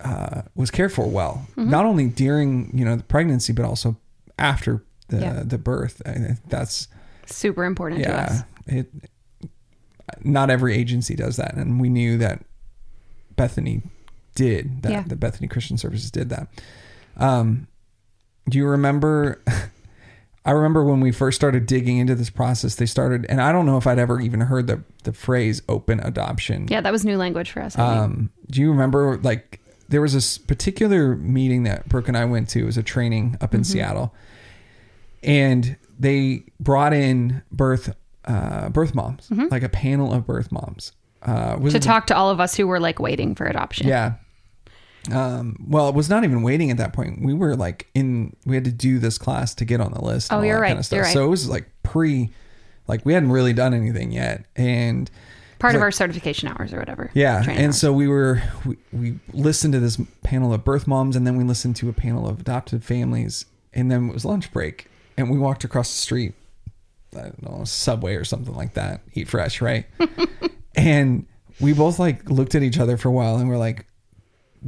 uh, 0.01 0.43
was 0.55 0.71
cared 0.71 0.93
for 0.93 1.09
well, 1.09 1.47
Mm-hmm. 1.57 1.71
not 1.71 1.85
only 1.87 2.09
during 2.09 2.77
you 2.77 2.85
know 2.85 2.97
the 2.97 3.03
pregnancy, 3.05 3.53
but 3.53 3.65
also 3.65 3.97
after 4.39 4.83
the 5.09 5.21
Yeah. 5.21 5.43
the 5.45 5.59
birth. 5.59 6.03
I 6.07 6.37
that's 6.49 6.89
Super 7.27 7.65
important 7.65 8.03
to 8.05 8.15
us. 8.15 8.43
yeah. 8.67 8.75
It 8.81 8.93
not 10.23 10.51
every 10.51 10.75
agency 10.75 11.15
does 11.15 11.37
that, 11.37 11.55
and 11.55 11.81
we 11.81 11.89
knew 11.89 12.19
that 12.19 12.45
Bethany 13.37 13.83
did 14.35 14.83
that. 14.83 14.93
Yeah. 14.93 15.05
The 15.07 15.17
Bethany 15.17 15.49
Christian 15.49 15.79
Services 15.79 16.11
did 16.11 16.29
that. 16.29 16.49
Um, 17.17 17.67
do 18.49 18.59
you 18.59 18.67
remember? 18.67 19.41
I 20.47 20.51
remember 20.51 20.85
when 20.85 21.01
we 21.01 21.11
first 21.11 21.37
started 21.37 21.65
digging 21.67 21.97
into 21.99 22.15
this 22.15 22.29
process, 22.31 22.75
they 22.75 22.85
started, 22.87 23.25
and 23.31 23.41
I 23.41 23.51
don't 23.51 23.65
know 23.65 23.79
if 23.79 23.87
I'd 23.87 23.99
ever 23.99 24.21
even 24.21 24.41
heard 24.43 24.67
the 24.67 24.83
the 25.05 25.13
phrase 25.13 25.63
"open 25.69 26.01
adoption." 26.01 26.67
Yeah, 26.69 26.81
that 26.83 26.93
was 26.93 27.05
new 27.05 27.17
language 27.17 27.51
for 27.51 27.63
us. 27.63 27.79
Um, 27.79 28.31
do 28.51 28.61
you 28.61 28.71
remember 28.71 29.19
like 29.23 29.61
there 29.89 30.01
was 30.03 30.13
this 30.13 30.37
particular 30.39 31.17
meeting 31.17 31.63
that 31.63 31.89
Brooke 31.89 32.09
and 32.09 32.17
I 32.17 32.25
went 32.27 32.49
to? 32.51 32.61
It 32.61 32.65
was 32.67 32.77
a 32.77 32.83
training 32.83 33.37
up 33.41 33.55
in 33.55 33.61
Mm-hmm. 33.63 33.73
Seattle, 33.73 34.15
and 35.23 35.77
they 35.99 36.45
brought 36.61 36.93
in 36.93 37.43
birth 37.53 37.95
uh, 38.27 38.69
birth 38.71 38.95
moms, 38.95 39.29
like 39.31 39.63
a 39.63 39.69
panel 39.69 40.13
of 40.13 40.27
birth 40.27 40.51
moms. 40.53 40.93
Uh, 41.23 41.55
Mm-hmm. 41.57 41.69
to 41.69 41.81
talk 41.81 42.07
to 42.09 42.15
all 42.17 42.29
of 42.29 42.39
us 42.39 42.55
who 42.55 42.67
were 42.67 42.79
like 42.81 42.99
waiting 42.99 43.35
for 43.35 43.47
adoption. 43.47 43.89
yeah. 43.89 44.15
Um, 45.13 45.57
well, 45.69 45.89
it 45.89 45.95
was 45.95 46.09
not 46.09 46.25
even 46.25 46.43
waiting 46.43 46.71
at 46.71 46.77
that 46.79 46.93
point. 46.93 47.23
We 47.25 47.35
were 47.35 47.55
like 47.57 47.89
in, 47.95 48.35
we 48.47 48.55
had 48.55 48.65
to 48.65 48.73
do 48.73 48.99
this 48.99 49.19
class 49.19 49.55
to 49.57 49.65
get 49.65 49.81
on 49.81 49.93
the 49.93 50.03
list. 50.03 50.33
Oh, 50.33 50.41
you're 50.43 50.61
right. 50.61 50.69
Kind 50.69 50.79
of 50.79 50.87
stuff. 50.87 50.97
You're 50.97 51.05
right. 51.05 51.13
So 51.13 51.25
it 51.25 51.29
was 51.29 51.49
like 51.49 51.69
pre, 51.83 52.31
like 52.89 53.05
we 53.05 53.13
hadn't 53.13 53.31
really 53.33 53.53
done 53.53 53.75
anything 53.75 54.13
yet. 54.13 54.47
And 54.57 55.11
Part 55.59 55.75
of 55.75 55.81
like- 55.81 55.85
our 55.87 55.91
certification 55.93 56.49
hours 56.49 56.73
or 56.73 56.79
whatever. 56.79 57.11
yeah. 57.15 57.43
And 57.49 57.67
hours. 57.67 57.79
so 57.81 57.93
we 57.93 58.09
were, 58.09 58.43
we, 58.65 58.77
we 58.93 59.19
listened 59.33 59.73
to 59.75 59.81
this 59.81 59.99
panel 60.23 60.53
of 60.55 60.65
birth 60.65 60.87
moms 60.87 61.17
and 61.17 61.27
then 61.27 61.37
we 61.37 61.45
listened 61.45 61.77
to 61.77 61.89
a 61.89 61.93
panel 61.93 62.27
of 62.29 62.41
adopted 62.41 62.83
families. 62.85 63.47
And 63.73 63.91
then 63.91 64.09
it 64.09 64.13
was 64.15 64.25
lunch 64.25 64.53
break 64.53 64.89
and 65.17 65.31
we 65.31 65.39
walked 65.39 65.65
across 65.65 65.91
the 65.93 65.99
street, 65.99 66.35
I 67.17 67.23
don't 67.23 67.43
know, 67.43 67.65
Subway 67.65 68.15
or 68.17 68.25
something 68.25 68.55
like 68.55 68.75
that, 68.75 69.01
eat 69.15 69.29
fresh, 69.29 69.61
right? 69.61 69.87
and 70.75 71.27
we 71.61 71.73
both 71.73 71.99
like 71.99 72.29
looked 72.31 72.55
at 72.55 72.63
each 72.63 72.79
other 72.79 72.97
for 72.97 73.09
a 73.09 73.13
while 73.13 73.37
and 73.37 73.49
we're 73.49 73.59
like, 73.59 73.87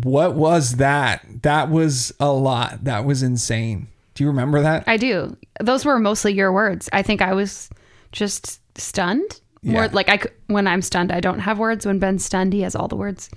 what 0.03 0.35
was 0.35 0.77
that? 0.77 1.25
That 1.43 1.71
was 1.71 2.13
a 2.21 2.31
lot. 2.31 2.85
That 2.85 3.05
was 3.05 3.23
insane. 3.23 3.89
Do 4.15 4.25
you 4.25 4.29
remember 4.29 4.61
that? 4.63 4.85
I 4.87 4.97
do. 4.97 5.37
Those 5.61 5.85
were 5.85 5.99
mostly 5.99 6.33
your 6.33 6.53
words. 6.53 6.89
I 6.93 7.03
think 7.03 7.21
I 7.23 7.33
was 7.35 7.69
just 8.13 8.61
stunned. 8.79 9.41
More 9.63 9.85
Yeah. 9.85 9.91
like 9.93 10.09
I 10.09 10.21
when 10.47 10.67
I'm 10.67 10.81
stunned, 10.83 11.11
I 11.13 11.21
don't 11.21 11.41
have 11.41 11.59
words. 11.59 11.85
When 11.87 11.99
Ben's 11.99 12.25
stunned, 12.25 12.53
he 12.53 12.61
has 12.63 12.75
all 12.75 12.89
the 12.89 12.97
words. 12.97 13.31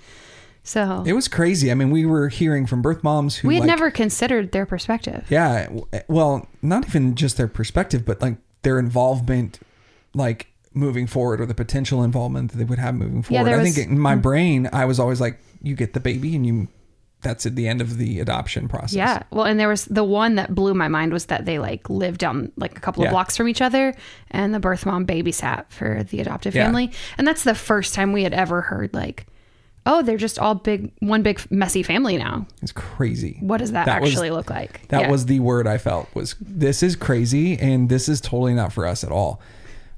So 0.63 1.03
It 1.05 1.13
was 1.13 1.27
crazy. 1.27 1.71
I 1.71 1.73
mean, 1.73 1.89
we 1.89 2.05
were 2.05 2.27
hearing 2.29 2.65
from 2.67 2.81
birth 2.81 3.03
moms 3.03 3.37
who 3.37 3.47
we 3.47 3.55
had 3.55 3.61
like, 3.61 3.67
never 3.67 3.89
considered 3.91 4.51
their 4.51 4.65
perspective. 4.65 5.25
Yeah. 5.29 5.69
Well, 6.07 6.47
not 6.61 6.85
even 6.87 7.15
just 7.15 7.37
their 7.37 7.47
perspective, 7.47 8.05
but 8.05 8.21
like 8.21 8.37
their 8.61 8.77
involvement, 8.77 9.59
like 10.13 10.47
moving 10.73 11.07
forward 11.07 11.41
or 11.41 11.45
the 11.45 11.55
potential 11.55 12.03
involvement 12.03 12.51
that 12.51 12.57
they 12.57 12.63
would 12.63 12.79
have 12.79 12.95
moving 12.95 13.23
forward. 13.23 13.45
there 13.45 13.59
I 13.59 13.63
was- 13.63 13.75
think 13.75 13.89
in 13.89 13.99
my 13.99 14.13
mm-hmm. 14.13 14.21
brain, 14.21 14.69
I 14.71 14.85
was 14.85 14.99
always 14.99 15.19
like, 15.19 15.39
you 15.61 15.75
get 15.75 15.93
the 15.93 15.99
baby 15.99 16.35
and 16.35 16.45
you, 16.45 16.67
that's 17.21 17.45
at 17.45 17.55
the 17.55 17.67
end 17.67 17.81
of 17.81 17.97
the 17.97 18.19
adoption 18.19 18.67
process. 18.69 18.93
Yeah. 18.93 19.23
Well, 19.31 19.45
and 19.45 19.59
there 19.59 19.67
was 19.67 19.85
the 19.85 20.03
one 20.05 20.35
that 20.35 20.53
blew 20.55 20.73
my 20.73 20.87
mind 20.87 21.11
was 21.11 21.25
that 21.25 21.45
they 21.45 21.59
like 21.59 21.89
lived 21.89 22.19
down 22.19 22.51
like 22.55 22.77
a 22.77 22.79
couple 22.79 23.03
Yeah. 23.03 23.09
of 23.09 23.13
blocks 23.13 23.35
from 23.35 23.49
each 23.49 23.61
other 23.61 23.93
and 24.31 24.53
the 24.53 24.59
birth 24.59 24.85
mom 24.85 25.05
babysat 25.05 25.65
for 25.69 26.03
the 26.03 26.21
adoptive 26.21 26.55
Yeah. 26.55 26.65
family. 26.65 26.91
And 27.17 27.27
that's 27.27 27.43
the 27.43 27.55
first 27.55 27.93
time 27.93 28.13
we 28.13 28.23
had 28.23 28.33
ever 28.33 28.61
heard 28.61 28.93
like, 28.93 29.25
oh, 29.85 30.01
they're 30.03 30.17
just 30.17 30.37
all 30.39 30.55
big, 30.55 30.91
one 30.99 31.23
big 31.23 31.41
messy 31.51 31.81
family 31.83 32.15
now. 32.17 32.45
It's 32.61 32.71
crazy. 32.71 33.37
What 33.41 33.57
does 33.57 33.71
that, 33.71 33.85
That 33.87 34.01
was- 34.01 34.11
actually 34.11 34.29
look 34.29 34.49
like? 34.49 34.87
That 34.89 35.01
Yeah. 35.01 35.11
was 35.11 35.25
the 35.25 35.39
word 35.39 35.67
I 35.67 35.77
felt 35.77 36.07
was 36.13 36.35
this 36.39 36.83
is 36.83 36.95
crazy 36.95 37.57
and 37.57 37.89
this 37.89 38.07
is 38.07 38.21
totally 38.21 38.53
not 38.53 38.71
for 38.71 38.85
us 38.85 39.03
at 39.03 39.11
all. 39.11 39.41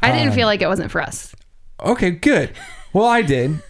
I 0.01 0.11
um, 0.11 0.17
didn't 0.17 0.33
feel 0.33 0.47
like 0.47 0.61
it 0.61 0.67
wasn't 0.67 0.91
for 0.91 1.01
us. 1.01 1.33
Okay, 1.79 2.11
good. 2.11 2.53
Well, 2.93 3.05
I 3.05 3.21
did. 3.21 3.61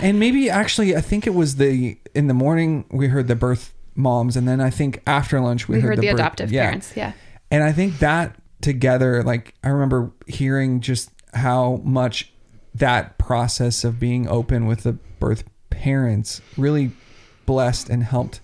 and 0.00 0.18
maybe 0.18 0.50
actually 0.50 0.94
I 0.94 1.00
think 1.00 1.26
it 1.26 1.34
was 1.34 1.56
the 1.56 1.98
in 2.14 2.26
the 2.26 2.34
morning 2.34 2.84
we 2.90 3.08
heard 3.08 3.26
the 3.26 3.36
birth 3.36 3.72
moms 3.94 4.36
and 4.36 4.46
then 4.46 4.60
I 4.60 4.68
think 4.68 5.00
after 5.06 5.40
lunch 5.40 5.66
we, 5.66 5.76
We 5.76 5.80
heard 5.80 5.98
the 5.98 6.08
birth- 6.08 6.14
adoptive 6.14 6.52
yeah. 6.52 6.64
parents. 6.64 6.92
Yeah. 6.94 7.12
And 7.50 7.62
I 7.62 7.72
think 7.72 7.98
that 8.00 8.36
together 8.60 9.22
like 9.22 9.54
I 9.64 9.68
remember 9.68 10.12
hearing 10.26 10.80
just 10.80 11.10
how 11.32 11.80
much 11.84 12.32
that 12.74 13.16
process 13.16 13.84
of 13.84 13.98
being 13.98 14.28
open 14.28 14.66
with 14.66 14.82
the 14.82 14.92
birth 15.18 15.44
parents 15.70 16.42
really 16.58 16.90
blessed 17.46 17.88
and 17.88 18.02
helped 18.04 18.40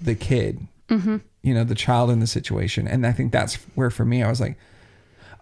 the 0.00 0.14
kid. 0.16 0.66
Mm-hmm. 0.88 1.18
You 1.42 1.54
know, 1.54 1.64
the 1.64 1.74
child 1.74 2.10
in 2.10 2.18
the 2.20 2.26
situation. 2.26 2.88
And 2.88 3.06
I 3.06 3.12
think 3.12 3.32
that's 3.32 3.54
where 3.74 3.90
for 3.90 4.04
me 4.04 4.22
I 4.22 4.28
was 4.28 4.40
like, 4.40 4.56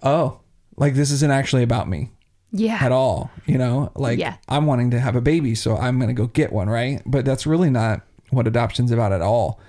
"Oh, 0.03 0.40
like 0.81 0.95
this 0.95 1.13
isn't 1.13 1.31
actually 1.31 1.63
about 1.63 1.89
me." 1.89 2.11
Yeah. 2.53 2.79
at 2.81 2.91
all. 2.91 3.31
You 3.47 3.59
know, 3.59 3.93
like 3.95 4.19
Yeah. 4.19 4.35
I'm 4.49 4.67
wanting 4.67 4.91
to 4.91 4.99
have 4.99 5.15
a 5.15 5.21
baby, 5.21 5.55
so 5.55 5.77
I'm 5.77 6.01
going 6.01 6.09
to 6.09 6.15
go 6.21 6.27
get 6.27 6.53
one, 6.53 6.69
right? 6.69 7.01
But 7.07 7.25
that's 7.25 7.47
really 7.47 7.71
not 7.71 8.01
what 8.31 8.49
adoption's 8.49 8.91
about 8.91 9.13
at 9.13 9.21
all. 9.23 9.61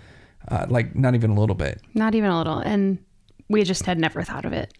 Uh, 0.47 0.65
like 0.67 0.95
not 0.95 1.13
even 1.13 1.29
a 1.29 1.35
little 1.39 1.53
bit. 1.55 1.79
Not 1.93 2.15
even 2.15 2.31
a 2.31 2.37
little. 2.39 2.57
And 2.57 2.97
we 3.49 3.63
just 3.63 3.85
had 3.85 3.99
never 3.99 4.23
thought 4.23 4.45
of 4.45 4.53
it. 4.53 4.73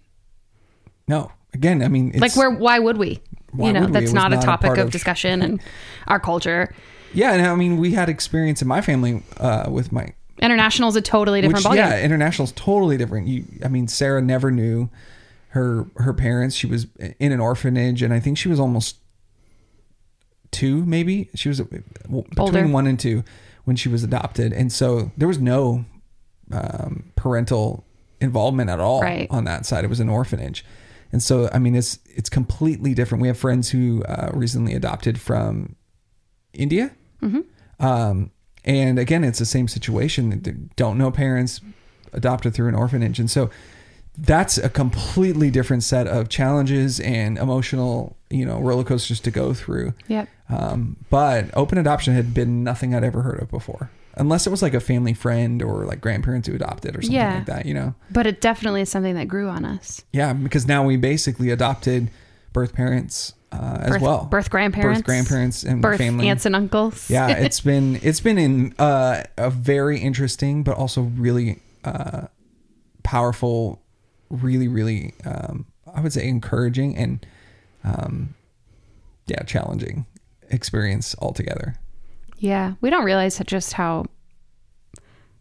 No. 1.07 1.31
Again, 1.53 1.83
I 1.83 1.89
mean, 1.89 2.09
it's, 2.09 2.21
like 2.21 2.35
where 2.35 2.49
why 2.49 2.79
would 2.79 2.97
we? 2.97 3.21
Why 3.51 3.67
you 3.67 3.73
know? 3.73 3.85
That's 3.85 4.13
not, 4.13 4.31
a 4.31 4.35
not 4.35 4.43
a 4.43 4.47
topic 4.47 4.71
of, 4.71 4.87
of- 4.87 4.91
discussion 4.91 5.41
in 5.43 5.61
our 6.07 6.19
culture. 6.19 6.73
yeah, 7.13 7.33
and 7.33 7.45
I 7.45 7.53
mean, 7.55 7.77
we 7.77 7.91
had 7.91 8.09
experience 8.09 8.63
in 8.63 8.67
my 8.67 8.81
family 8.81 9.21
uh, 9.37 9.69
with 9.69 9.91
my 9.91 10.13
International 10.39 10.89
is 10.89 10.95
a 10.95 11.01
totally 11.01 11.41
different 11.41 11.63
which, 11.65 11.73
ballgame. 11.73 11.75
yeah, 11.75 12.01
international's 12.01 12.51
totally 12.53 12.97
different. 12.97 13.27
You, 13.27 13.45
I 13.63 13.67
mean, 13.67 13.87
Sarah 13.87 14.23
never 14.23 14.49
knew 14.49 14.89
her 15.51 15.87
her 15.97 16.13
parents. 16.13 16.55
She 16.55 16.67
was 16.67 16.87
in 17.19 17.31
an 17.31 17.39
orphanage, 17.39 18.01
and 18.01 18.13
I 18.13 18.19
think 18.19 18.37
she 18.37 18.49
was 18.49 18.59
almost 18.59 18.97
two, 20.51 20.85
maybe. 20.85 21.29
She 21.35 21.49
was 21.49 21.61
uh, 21.61 21.65
well, 22.09 22.23
between 22.23 22.39
Older. 22.39 22.67
one 22.67 22.87
and 22.87 22.99
two 22.99 23.23
when 23.65 23.75
she 23.75 23.89
was 23.89 24.03
adopted, 24.03 24.53
and 24.53 24.71
so 24.71 25.11
there 25.17 25.27
was 25.27 25.39
no 25.39 25.85
um, 26.51 27.11
parental 27.15 27.85
involvement 28.19 28.69
at 28.69 28.79
all 28.79 29.01
Right. 29.01 29.27
on 29.31 29.45
that 29.45 29.65
side. 29.65 29.83
It 29.83 29.89
was 29.89 29.99
an 29.99 30.09
orphanage, 30.09 30.65
and 31.11 31.21
so 31.21 31.49
I 31.53 31.59
mean, 31.59 31.75
it's 31.75 31.99
it's 32.05 32.29
completely 32.29 32.93
different. 32.93 33.21
We 33.21 33.27
have 33.27 33.37
friends 33.37 33.69
who 33.69 34.03
uh, 34.03 34.31
recently 34.33 34.73
adopted 34.73 35.19
from 35.19 35.75
India. 36.53 36.91
Um, 37.79 38.31
and 38.63 38.99
again, 38.99 39.23
it's 39.23 39.39
the 39.39 39.45
same 39.45 39.67
situation. 39.67 40.41
They 40.41 40.53
don't 40.75 40.97
know 40.97 41.11
parents, 41.11 41.61
adopted 42.13 42.53
through 42.53 42.67
an 42.69 42.75
orphanage, 42.75 43.19
and 43.19 43.29
so 43.29 43.49
that's 44.17 44.57
a 44.57 44.69
completely 44.69 45.49
different 45.49 45.83
set 45.83 46.05
of 46.07 46.29
challenges 46.29 46.99
and 46.99 47.37
emotional, 47.37 48.17
you 48.29 48.45
know, 48.45 48.59
roller 48.59 48.83
coasters 48.83 49.19
to 49.21 49.31
go 49.31 49.53
through. 49.53 49.93
Yep. 50.07 50.27
Um, 50.49 50.97
but 51.09 51.49
open 51.55 51.77
adoption 51.77 52.13
had 52.13 52.33
been 52.33 52.63
nothing 52.63 52.93
I'd 52.93 53.03
ever 53.05 53.21
heard 53.21 53.41
of 53.41 53.49
before, 53.49 53.89
unless 54.15 54.45
it 54.45 54.49
was 54.49 54.61
like 54.61 54.73
a 54.73 54.81
family 54.81 55.13
friend 55.13 55.61
or 55.63 55.85
like 55.85 56.01
grandparents 56.01 56.47
who 56.49 56.55
adopted 56.55 56.95
or 56.97 57.01
something 57.01 57.15
Yeah. 57.15 57.35
like 57.35 57.45
that. 57.45 57.65
You 57.65 57.73
know, 57.73 57.95
But 58.11 58.27
it 58.27 58.41
definitely 58.41 58.81
is 58.81 58.89
something 58.89 59.15
that 59.15 59.27
grew 59.29 59.47
on 59.47 59.63
us. 59.63 60.03
yeah, 60.11 60.33
because 60.33 60.67
now 60.67 60.83
we 60.85 60.97
basically 60.97 61.49
adopted 61.49 62.09
birth 62.53 62.73
parents 62.73 63.33
uh, 63.53 63.77
as 63.81 63.89
Birth, 63.91 64.01
well, 64.01 64.25
birth 64.25 64.49
grandparents, 64.49 64.99
birth 64.99 65.05
grandparents 65.05 65.63
and 65.63 65.81
birth 65.81 65.97
family 65.97 66.29
aunts 66.29 66.45
and 66.45 66.55
uncles. 66.55 67.09
yeah 67.09 67.27
it's 67.37 67.59
been 67.59 67.99
it's 68.01 68.21
been 68.21 68.37
in 68.37 68.73
uh, 68.79 69.23
a 69.37 69.49
very 69.49 69.99
interesting 69.99 70.63
but 70.63 70.77
also 70.77 71.01
really 71.01 71.59
uh, 71.83 72.27
powerful 73.03 73.80
really 74.31 74.67
really 74.67 75.13
um, 75.25 75.65
i 75.93 75.99
would 76.01 76.13
say 76.13 76.27
encouraging 76.27 76.95
and 76.97 77.25
um, 77.83 78.33
yeah 79.27 79.43
challenging 79.43 80.05
experience 80.49 81.15
altogether 81.19 81.75
Yeah, 82.39 82.73
we 82.81 82.89
don't 82.89 83.03
realize 83.05 83.39
just 83.45 83.73
how 83.73 84.05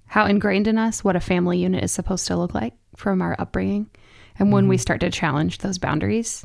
how 0.07 0.27
ingrained 0.27 0.67
in 0.67 0.77
us 0.79 1.03
what 1.05 1.17
a 1.17 1.21
family 1.21 1.59
unit 1.59 1.83
is 1.85 1.93
supposed 1.93 2.27
to 2.27 2.37
look 2.37 2.55
like 2.55 2.75
from 2.97 3.23
our 3.23 3.35
upbringing, 3.39 3.89
and 4.39 4.53
when 4.53 4.69
we 4.69 4.77
Mm-hmm. 4.77 4.81
start 4.83 5.01
to 5.01 5.11
challenge 5.11 5.59
those 5.59 5.79
boundaries, 5.79 6.45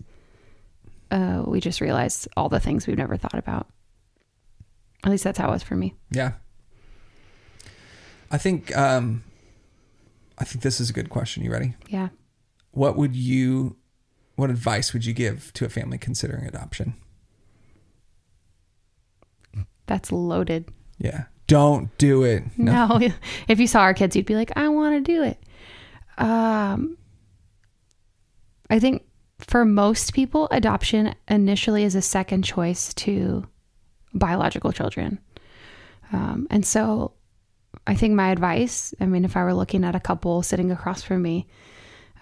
uh, 1.11 1.43
we 1.45 1.59
just 1.59 1.81
realize 1.81 2.27
all 2.37 2.47
the 2.49 2.59
things 2.59 2.87
we've 2.87 2.97
never 2.97 3.17
thought 3.17 3.37
about. 3.37 3.67
At 5.03 5.11
least 5.11 5.23
that's 5.23 5.37
how 5.39 5.49
it 5.49 5.51
was 5.51 5.63
for 5.63 5.75
me. 5.75 5.93
yeah 6.11 6.33
i 8.31 8.37
think 8.37 8.75
um, 8.75 9.23
i 10.39 10.43
think 10.43 10.63
this 10.63 10.79
is 10.81 10.89
a 10.89 10.93
good 10.93 11.09
question 11.09 11.43
you 11.43 11.51
ready 11.51 11.75
Yeah. 11.89 12.09
What 12.75 12.95
would 12.95 13.15
you 13.15 13.75
what 14.35 14.49
advice 14.49 14.93
would 14.93 15.05
you 15.05 15.13
give 15.13 15.51
to 15.53 15.65
a 15.65 15.69
family 15.69 15.97
considering 15.97 16.45
adoption 16.45 16.93
That's 19.87 20.11
loaded. 20.11 20.69
yeah 20.97 21.25
don't 21.47 21.95
do 21.97 22.23
it 22.23 22.43
No. 22.57 22.99
if 23.47 23.59
you 23.59 23.67
saw 23.67 23.81
our 23.81 23.93
kids, 23.93 24.15
you'd 24.15 24.25
be 24.25 24.35
like, 24.35 24.51
I 24.55 24.67
want 24.69 24.95
to 24.95 25.13
do 25.13 25.21
it. 25.23 25.37
Um, 26.17 26.97
I 28.67 28.79
think 28.79 29.03
for 29.37 29.63
most 29.63 30.13
people, 30.15 30.47
adoption 30.49 31.13
initially 31.27 31.83
is 31.83 31.93
a 31.93 32.01
second 32.01 32.43
choice 32.43 32.95
to 32.95 33.45
biological 34.15 34.71
children. 34.71 35.19
Um, 36.11 36.47
and 36.49 36.65
so 36.65 37.13
I 37.85 37.93
think 37.93 38.15
my 38.15 38.31
advice, 38.31 38.95
I 38.99 39.05
mean, 39.05 39.23
if 39.23 39.37
I 39.37 39.43
were 39.43 39.53
looking 39.53 39.83
at 39.83 39.93
a 39.95 39.99
couple 39.99 40.41
sitting 40.41 40.71
across 40.71 41.03
from 41.03 41.21
me, 41.21 41.47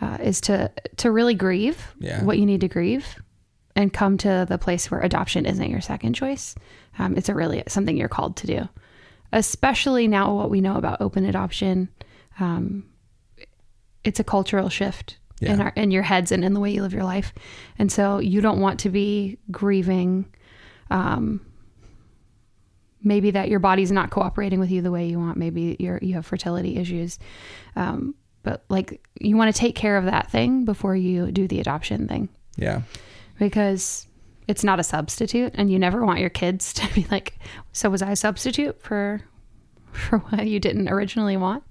uh, 0.02 0.18
is 0.22 0.42
to 0.42 0.72
to 0.98 1.12
really 1.12 1.34
grieve 1.36 1.94
Yeah. 2.00 2.24
what 2.24 2.38
you 2.38 2.46
need 2.46 2.62
to 2.62 2.68
grieve 2.68 3.22
and 3.76 3.92
come 3.92 4.18
to 4.20 4.46
the 4.48 4.58
place 4.58 4.92
where 4.92 5.02
adoption 5.02 5.46
isn't 5.46 5.70
your 5.70 5.82
second 5.82 6.14
choice. 6.14 6.56
Um, 7.00 7.16
it's 7.18 7.30
a 7.30 7.34
really 7.36 7.64
something 7.68 7.98
you're 7.98 8.08
called 8.10 8.36
to 8.38 8.48
do, 8.48 8.70
especially 9.32 10.08
now 10.08 10.34
what 10.36 10.50
we 10.50 10.62
know 10.62 10.76
about 10.76 11.02
open 11.02 11.26
adoption. 11.26 11.90
Um, 12.40 12.86
it's 14.04 14.20
a 14.20 14.24
cultural 14.24 14.70
shift 14.70 15.18
in 15.54 15.62
our 15.62 15.74
in 15.76 15.92
your 15.92 16.04
heads 16.04 16.32
and 16.32 16.44
in 16.46 16.54
the 16.54 16.60
way 16.60 16.72
you 16.72 16.82
live 16.82 16.94
your 16.94 17.04
life, 17.04 17.34
and 17.80 17.92
so 17.92 18.20
you 18.20 18.42
don't 18.42 18.60
want 18.62 18.80
to 18.82 18.90
be 18.90 19.38
grieving. 19.52 20.26
Um, 20.92 21.42
maybe 23.02 23.32
that 23.32 23.50
your 23.50 23.60
body's 23.60 23.92
not 23.92 24.10
cooperating 24.10 24.60
with 24.60 24.72
you 24.72 24.82
the 24.82 24.92
way 24.92 25.08
you 25.08 25.20
want. 25.20 25.38
Maybe 25.38 25.76
you're 25.80 26.00
you 26.02 26.14
have 26.16 26.26
fertility 26.26 26.78
issues, 26.78 27.20
um, 27.76 28.16
but 28.44 28.64
like 28.70 29.06
you 29.20 29.36
want 29.36 29.54
to 29.54 29.60
take 29.60 29.76
care 29.76 29.98
of 29.98 30.06
that 30.06 30.30
thing 30.30 30.66
before 30.66 30.96
you 30.96 31.32
do 31.32 31.48
the 31.48 31.60
adoption 31.60 32.08
thing 32.08 32.30
yeah 32.58 32.82
because 33.40 34.08
it's 34.48 34.64
not 34.64 34.80
a 34.80 34.84
substitute 34.84 35.54
and 35.56 35.72
you 35.72 35.80
never 35.80 36.06
want 36.06 36.20
your 36.20 36.30
kids 36.30 36.74
to 36.74 36.94
be 36.94 37.06
like 37.10 37.40
so 37.72 37.90
was 37.90 38.02
i 38.02 38.12
a 38.12 38.16
substitute 38.16 38.82
for 38.82 39.22
for 39.94 40.20
what 40.20 40.48
you 40.48 40.60
didn't 40.60 40.90
originally 40.90 41.38
want. 41.38 41.64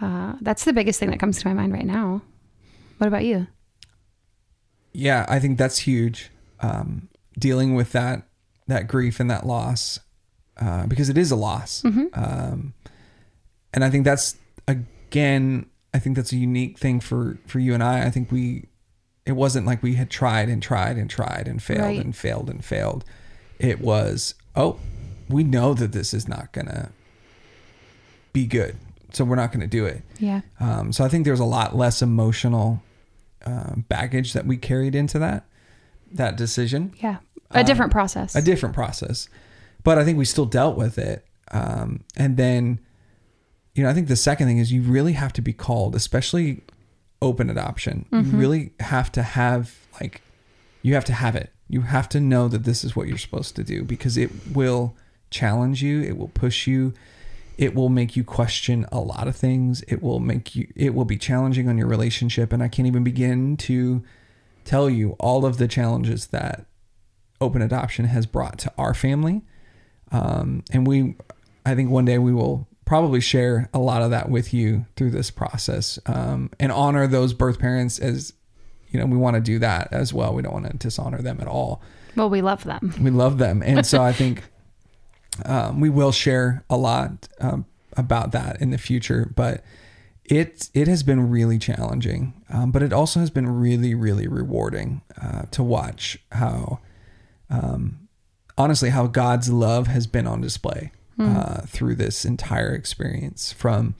Uh, 0.00 0.34
that's 0.42 0.64
the 0.64 0.72
biggest 0.72 1.00
thing 1.00 1.10
that 1.10 1.18
comes 1.18 1.40
to 1.40 1.48
my 1.48 1.54
mind 1.54 1.72
right 1.72 1.86
now. 1.86 2.22
What 2.98 3.08
about 3.08 3.24
you? 3.24 3.46
Yeah, 4.92 5.26
I 5.28 5.40
think 5.40 5.58
that's 5.58 5.78
huge. 5.78 6.30
Um, 6.60 7.08
dealing 7.38 7.74
with 7.74 7.92
that 7.92 8.22
that 8.66 8.88
grief 8.88 9.20
and 9.20 9.30
that 9.30 9.46
loss, 9.46 10.00
uh, 10.60 10.86
because 10.86 11.08
it 11.08 11.16
is 11.16 11.30
a 11.30 11.36
loss. 11.36 11.82
Um, 12.14 12.74
and 13.72 13.84
I 13.84 13.90
think 13.90 14.04
that's 14.04 14.36
again, 14.66 15.66
I 15.96 15.98
think 15.98 16.16
that's 16.16 16.32
a 16.32 16.36
unique 16.36 16.78
thing 16.78 17.00
for 17.00 17.38
for 17.46 17.58
you 17.58 17.72
and 17.74 17.82
I. 17.82 18.04
I 18.06 18.10
think 18.10 18.30
we, 18.30 18.66
it 19.24 19.32
wasn't 19.32 19.66
like 19.66 19.82
we 19.82 19.94
had 19.94 20.10
tried 20.10 20.48
and 20.48 20.62
tried 20.62 20.96
and 20.98 21.08
tried 21.08 21.48
and 21.48 21.62
failed 21.62 21.80
Right. 21.80 22.04
and 22.04 22.14
failed 22.14 22.50
and 22.50 22.64
failed. 22.64 23.04
It 23.58 23.80
was, 23.80 24.34
oh, 24.54 24.78
we 25.28 25.42
know 25.42 25.74
that 25.74 25.92
this 25.92 26.12
is 26.12 26.28
not 26.28 26.52
gonna 26.52 26.90
be 28.32 28.46
good, 28.46 28.76
so 29.12 29.24
we're 29.24 29.36
not 29.36 29.52
gonna 29.52 29.66
do 29.66 29.86
it. 29.86 30.02
Yeah. 30.18 30.42
Um, 30.60 30.92
so 30.92 31.04
I 31.04 31.08
think 31.08 31.24
there's 31.24 31.40
a 31.40 31.44
lot 31.44 31.74
less 31.74 32.02
emotional 32.02 32.82
um, 33.44 33.84
baggage 33.88 34.32
that 34.34 34.44
we 34.46 34.56
carried 34.56 34.94
into 34.94 35.18
that 35.20 35.44
that 36.12 36.36
decision. 36.36 36.92
Yeah. 37.02 37.18
A 37.52 37.62
different 37.64 37.92
process. 37.92 38.34
A 38.34 38.42
different 38.42 38.74
process, 38.74 39.28
but 39.84 39.98
I 39.98 40.04
think 40.04 40.18
we 40.18 40.24
still 40.24 40.46
dealt 40.46 40.76
with 40.76 40.98
it. 40.98 41.24
Um, 41.52 42.00
and 42.16 42.36
then, 42.36 42.80
you 43.76 43.82
know, 43.82 43.90
I 43.90 43.92
think 43.92 44.08
the 44.08 44.16
second 44.16 44.46
thing 44.48 44.56
is 44.56 44.72
you 44.72 44.80
really 44.80 45.12
have 45.12 45.34
to 45.34 45.42
be 45.42 45.52
called, 45.52 45.94
especially 45.94 46.62
open 47.20 47.50
adoption. 47.50 48.06
You 48.10 48.38
really 48.38 48.72
have 48.80 49.12
to 49.12 49.22
have 49.22 49.76
like, 50.00 50.22
you 50.80 50.94
have 50.94 51.04
to 51.04 51.12
have 51.12 51.36
it. 51.36 51.52
You 51.68 51.82
have 51.82 52.08
to 52.10 52.20
know 52.20 52.48
that 52.48 52.64
this 52.64 52.84
is 52.84 52.96
what 52.96 53.06
you're 53.06 53.18
supposed 53.18 53.54
to 53.56 53.62
do 53.62 53.84
because 53.84 54.16
it 54.16 54.30
will 54.54 54.96
challenge 55.30 55.82
you. 55.82 56.00
It 56.00 56.16
will 56.16 56.28
push 56.28 56.66
you. 56.66 56.94
It 57.58 57.74
will 57.74 57.90
make 57.90 58.16
you 58.16 58.24
question 58.24 58.86
a 58.90 59.00
lot 59.00 59.28
of 59.28 59.36
things. 59.36 59.82
It 59.88 60.02
will 60.02 60.20
make 60.20 60.56
you, 60.56 60.72
it 60.74 60.94
will 60.94 61.04
be 61.04 61.18
challenging 61.18 61.68
on 61.68 61.76
your 61.76 61.86
relationship. 61.86 62.54
And 62.54 62.62
I 62.62 62.68
can't 62.68 62.88
even 62.88 63.04
begin 63.04 63.58
to 63.58 64.02
tell 64.64 64.88
you 64.88 65.16
all 65.20 65.44
of 65.44 65.58
the 65.58 65.68
challenges 65.68 66.28
that 66.28 66.64
open 67.42 67.60
adoption 67.60 68.06
has 68.06 68.24
brought 68.24 68.58
to 68.60 68.72
our 68.78 68.94
family. 68.94 69.42
Um, 70.12 70.64
and 70.72 70.86
we, 70.86 71.16
I 71.66 71.74
think 71.74 71.90
one 71.90 72.06
day 72.06 72.16
we 72.16 72.32
will 72.32 72.68
probably 72.86 73.20
share 73.20 73.68
a 73.74 73.78
lot 73.78 74.00
of 74.00 74.10
that 74.12 74.30
with 74.30 74.54
you 74.54 74.86
through 74.96 75.10
this 75.10 75.30
process 75.30 75.98
um, 76.06 76.50
and 76.58 76.72
honor 76.72 77.06
those 77.06 77.34
birth 77.34 77.58
parents 77.58 77.98
as, 77.98 78.32
you 78.88 78.98
know, 78.98 79.04
we 79.04 79.16
want 79.16 79.34
to 79.34 79.40
do 79.40 79.58
that 79.58 79.88
as 79.92 80.14
well. 80.14 80.32
We 80.32 80.40
don't 80.40 80.54
want 80.54 80.70
to 80.70 80.76
dishonor 80.78 81.20
them 81.20 81.38
at 81.40 81.48
all. 81.48 81.82
well, 82.14 82.30
we 82.30 82.40
love 82.40 82.64
them. 82.64 82.94
We 83.00 83.10
love 83.10 83.38
them. 83.38 83.62
And 83.62 83.84
so 83.84 84.02
I 84.02 84.12
think 84.12 84.44
um, 85.44 85.80
we 85.80 85.90
will 85.90 86.12
share 86.12 86.64
a 86.70 86.76
lot 86.76 87.28
um, 87.40 87.66
about 87.96 88.30
that 88.32 88.62
in 88.62 88.70
the 88.70 88.78
future. 88.78 89.30
But 89.34 89.64
it 90.24 90.70
it 90.72 90.88
has 90.88 91.02
been 91.02 91.28
really 91.28 91.58
challenging, 91.58 92.34
um, 92.50 92.70
but 92.70 92.82
it 92.82 92.92
also 92.92 93.20
has 93.20 93.30
been 93.30 93.48
really 93.48 93.94
really 93.94 94.26
rewarding 94.26 95.02
uh, 95.20 95.42
to 95.52 95.62
watch 95.62 96.18
how, 96.32 96.80
um, 97.48 98.08
honestly, 98.58 98.90
how 98.90 99.06
God's 99.06 99.50
love 99.52 99.86
has 99.86 100.06
been 100.08 100.26
on 100.26 100.40
display 100.40 100.90
uh, 101.18 101.62
through 101.62 101.94
this 101.94 102.24
entire 102.24 102.74
experience 102.74 103.52
from 103.52 103.94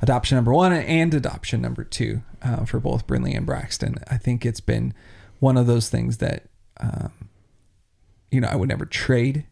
adoption 0.00 0.36
number 0.36 0.52
one 0.52 0.72
and 0.72 1.12
adoption 1.14 1.60
number 1.60 1.84
two 1.84 2.22
uh, 2.42 2.64
for 2.64 2.80
both 2.80 3.06
Brinley 3.06 3.36
and 3.36 3.44
Braxton. 3.46 3.96
I 4.10 4.16
think 4.16 4.44
it's 4.46 4.60
been 4.60 4.94
one 5.38 5.56
of 5.56 5.66
those 5.66 5.88
things 5.90 6.18
that 6.18 6.44
um, 6.80 7.12
you 8.30 8.40
know 8.40 8.48
I 8.48 8.56
would 8.56 8.68
never 8.68 8.86
trade 8.86 9.44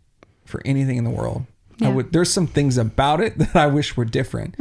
for 0.45 0.61
anything 0.65 0.97
in 0.97 1.05
the 1.05 1.11
world. 1.11 1.45
I 1.83 1.89
would. 1.89 2.13
There's 2.13 2.33
some 2.33 2.47
things 2.47 2.77
about 2.79 3.21
it 3.21 3.39
that 3.39 3.57
I 3.57 3.67
wish 3.67 3.97
were 3.97 4.05
different, 4.05 4.55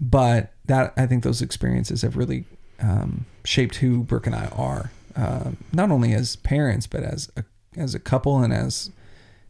but 0.00 0.52
that 0.66 0.92
I 0.96 1.06
think 1.06 1.24
those 1.24 1.42
experiences 1.42 2.02
have 2.02 2.16
really 2.16 2.44
um, 2.80 3.26
shaped 3.44 3.76
who 3.76 4.02
Brooke 4.02 4.26
and 4.26 4.34
I 4.36 4.46
are, 4.48 4.90
um, 5.14 5.56
not 5.72 5.90
only 5.90 6.12
as 6.12 6.36
parents 6.36 6.86
but 6.86 7.02
as 7.02 7.30
a, 7.36 7.44
as 7.76 7.94
a 7.94 7.98
couple 7.98 8.38
and 8.42 8.52
as 8.52 8.90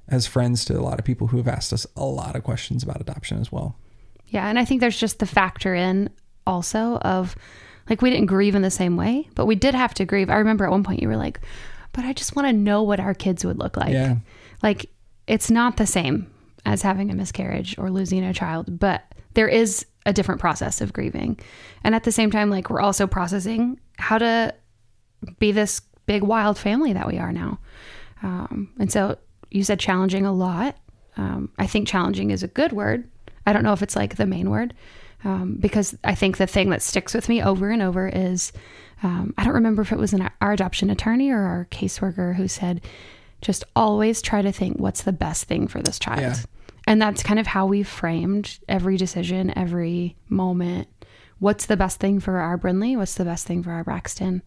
as 0.09 0.27
friends 0.27 0.65
to 0.67 0.79
a 0.79 0.81
lot 0.81 0.99
of 0.99 1.05
people 1.05 1.29
who 1.29 1.37
have 1.37 1.49
asked 1.49 1.73
us 1.73 1.87
a 1.97 2.05
lot 2.05 2.37
of 2.37 2.45
questions 2.45 2.83
about 2.83 3.01
adoption 3.01 3.41
as 3.41 3.51
well. 3.51 3.77
Yeah, 4.29 4.49
and 4.49 4.59
I 4.59 4.65
think 4.65 4.81
there's 4.81 4.99
just 4.99 5.19
the 5.19 5.27
factor 5.27 5.75
in 5.75 6.11
also 6.47 6.97
of 6.99 7.37
like 7.89 8.03
we 8.03 8.11
didn't 8.11 8.27
grieve 8.27 8.55
in 8.55 8.63
the 8.63 8.71
same 8.71 8.97
way, 8.97 9.29
but 9.35 9.47
we 9.47 9.55
did 9.55 9.75
have 9.75 9.95
to 9.95 10.05
grieve. 10.05 10.31
I 10.31 10.37
remember 10.37 10.65
at 10.65 10.71
one 10.71 10.85
point 10.85 11.03
you 11.03 11.09
were 11.09 11.17
like, 11.17 11.41
"But 11.93 12.05
I 12.05 12.13
just 12.13 12.35
want 12.35 12.49
to 12.49 12.53
know 12.53 12.83
what 12.83 13.01
our 13.01 13.15
kids 13.15 13.45
would 13.45 13.59
look 13.59 13.77
like." 13.77 13.93
Yeah. 13.93 14.17
Like 14.63 14.87
it's 15.27 15.51
not 15.51 15.77
the 15.77 15.87
same 15.87 16.31
as 16.65 16.83
having 16.83 17.11
a 17.11 17.15
miscarriage 17.15 17.77
or 17.79 17.91
losing 17.91 18.25
a 18.25 18.35
child, 18.35 18.79
but 18.79 19.05
there 19.35 19.49
is 19.49 19.87
a 20.05 20.13
different 20.13 20.41
process 20.41 20.81
of 20.81 20.93
grieving. 20.93 21.39
And 21.85 21.95
at 21.95 22.05
the 22.05 22.13
same 22.13 22.31
time 22.31 22.51
like 22.51 22.71
we're 22.71 22.81
also 22.81 23.07
processing 23.07 23.79
how 23.99 24.19
to 24.19 24.55
be 25.39 25.53
this 25.53 25.81
big 26.07 26.23
wild 26.23 26.59
family 26.59 26.93
that 26.93 27.07
we 27.07 27.19
are 27.19 27.33
now. 27.33 27.59
Um, 28.23 28.73
and 28.79 28.91
so 28.91 29.19
you 29.51 29.65
said 29.65 29.81
challenging 29.81 30.27
a 30.27 30.33
lot. 30.33 30.77
Um, 31.17 31.51
I 31.59 31.67
think 31.67 31.89
challenging 31.89 32.31
is 32.31 32.43
a 32.43 32.49
good 32.49 32.73
word. 32.73 33.09
I 33.47 33.53
don't 33.53 33.63
know 33.63 33.73
if 33.73 33.83
it's 33.83 33.97
like 33.97 34.17
the 34.17 34.27
main 34.27 34.51
word 34.51 34.75
um, 35.25 35.57
because 35.59 35.97
I 36.05 36.15
think 36.15 36.37
the 36.37 36.47
thing 36.47 36.71
that 36.71 36.83
sticks 36.83 37.15
with 37.15 37.29
me 37.29 37.43
over 37.43 37.71
and 37.71 37.83
over 37.83 38.09
is 38.09 38.53
um, 39.03 39.35
I 39.37 39.45
don't 39.45 39.55
remember 39.55 39.83
if 39.83 39.93
it 39.93 39.99
was 39.99 40.13
an, 40.13 40.31
our 40.41 40.53
adoption 40.53 40.91
attorney 40.91 41.31
or 41.31 41.41
our 41.41 41.69
caseworker 41.71 42.35
who 42.35 42.49
said, 42.49 42.81
just 43.43 43.65
always 43.75 44.23
try 44.23 44.43
to 44.43 44.53
think 44.53 44.79
what's 44.79 45.03
the 45.03 45.13
best 45.13 45.45
thing 45.45 45.69
for 45.69 45.83
this 45.83 45.99
child. 45.99 46.21
Yeah. 46.21 46.37
And 46.87 47.03
that's 47.03 47.23
kind 47.23 47.39
of 47.39 47.47
how 47.47 47.67
we 47.67 47.83
framed 47.83 48.59
every 48.69 48.97
decision, 48.97 49.57
every 49.57 50.17
moment. 50.29 50.89
What's 51.39 51.67
the 51.67 51.77
best 51.77 52.01
thing 52.01 52.21
for 52.21 52.39
our 52.39 52.57
Brinley? 52.57 52.97
What's 52.97 53.15
the 53.15 53.25
best 53.25 53.47
thing 53.47 53.63
for 53.63 53.73
our 53.73 53.85
Braxton? 53.85 54.43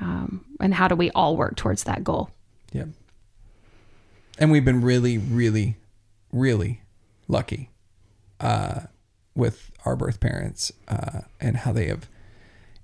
Um, 0.00 0.44
and 0.60 0.74
how 0.74 0.88
do 0.88 0.96
we 0.96 1.10
all 1.10 1.36
work 1.36 1.56
towards 1.56 1.84
that 1.84 2.02
goal? 2.02 2.30
Yeah. 2.72 2.86
And 4.38 4.50
we've 4.50 4.64
been 4.64 4.80
really, 4.80 5.18
really, 5.18 5.76
really 6.32 6.82
lucky 7.28 7.70
uh, 8.40 8.82
with 9.34 9.70
our 9.84 9.96
birth 9.96 10.20
parents 10.20 10.72
uh, 10.88 11.20
and 11.40 11.58
how 11.58 11.72
they 11.72 11.86
have 11.86 12.08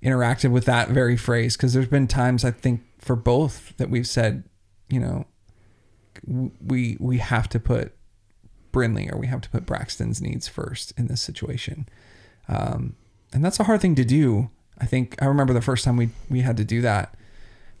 interacted 0.03 0.51
with 0.51 0.65
that 0.65 0.89
very 0.89 1.17
phrase. 1.17 1.57
Because 1.57 1.73
there's 1.73 1.87
been 1.87 2.07
times 2.07 2.45
I 2.45 2.51
think 2.51 2.81
for 2.99 3.15
both 3.15 3.75
that 3.77 3.89
we've 3.89 4.07
said, 4.07 4.43
you 4.89 4.99
know, 4.99 5.25
we 6.65 6.97
we 6.99 7.17
have 7.17 7.49
to 7.49 7.59
put 7.59 7.95
Brinley 8.71 9.11
or 9.11 9.17
we 9.17 9.27
have 9.27 9.41
to 9.41 9.49
put 9.49 9.65
Braxton's 9.65 10.21
needs 10.21 10.47
first 10.47 10.93
in 10.97 11.07
this 11.07 11.21
situation, 11.21 11.87
um, 12.47 12.95
and 13.33 13.43
that's 13.43 13.59
a 13.59 13.63
hard 13.63 13.81
thing 13.81 13.95
to 13.95 14.05
do. 14.05 14.49
I 14.79 14.85
think 14.85 15.21
I 15.21 15.25
remember 15.25 15.53
the 15.53 15.61
first 15.61 15.85
time 15.85 15.97
we 15.97 16.09
we 16.29 16.41
had 16.41 16.57
to 16.57 16.63
do 16.63 16.81
that 16.81 17.15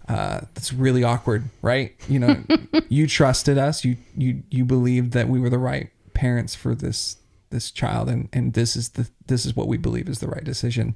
uh, 0.07 0.41
that's 0.53 0.73
really 0.73 1.03
awkward, 1.03 1.45
right? 1.61 1.95
You 2.09 2.19
know, 2.19 2.43
you 2.89 3.07
trusted 3.07 3.57
us. 3.57 3.83
You 3.85 3.97
you 4.17 4.43
you 4.49 4.65
believed 4.65 5.11
that 5.13 5.27
we 5.29 5.39
were 5.39 5.49
the 5.49 5.57
right 5.57 5.89
parents 6.13 6.55
for 6.55 6.75
this 6.75 7.17
this 7.49 7.71
child, 7.71 8.09
and 8.09 8.29
and 8.33 8.53
this 8.53 8.75
is 8.75 8.89
the 8.89 9.09
this 9.27 9.45
is 9.45 9.55
what 9.55 9.67
we 9.67 9.77
believe 9.77 10.09
is 10.09 10.19
the 10.19 10.27
right 10.27 10.43
decision. 10.43 10.95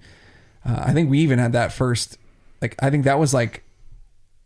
Uh, 0.66 0.84
I 0.88 0.94
think 0.94 1.10
we 1.10 1.20
even 1.20 1.38
had 1.40 1.54
that 1.54 1.72
first, 1.72 2.18
like 2.62 2.76
I 2.82 2.90
think 2.90 3.06
that 3.06 3.20
was 3.20 3.34
like 3.34 3.64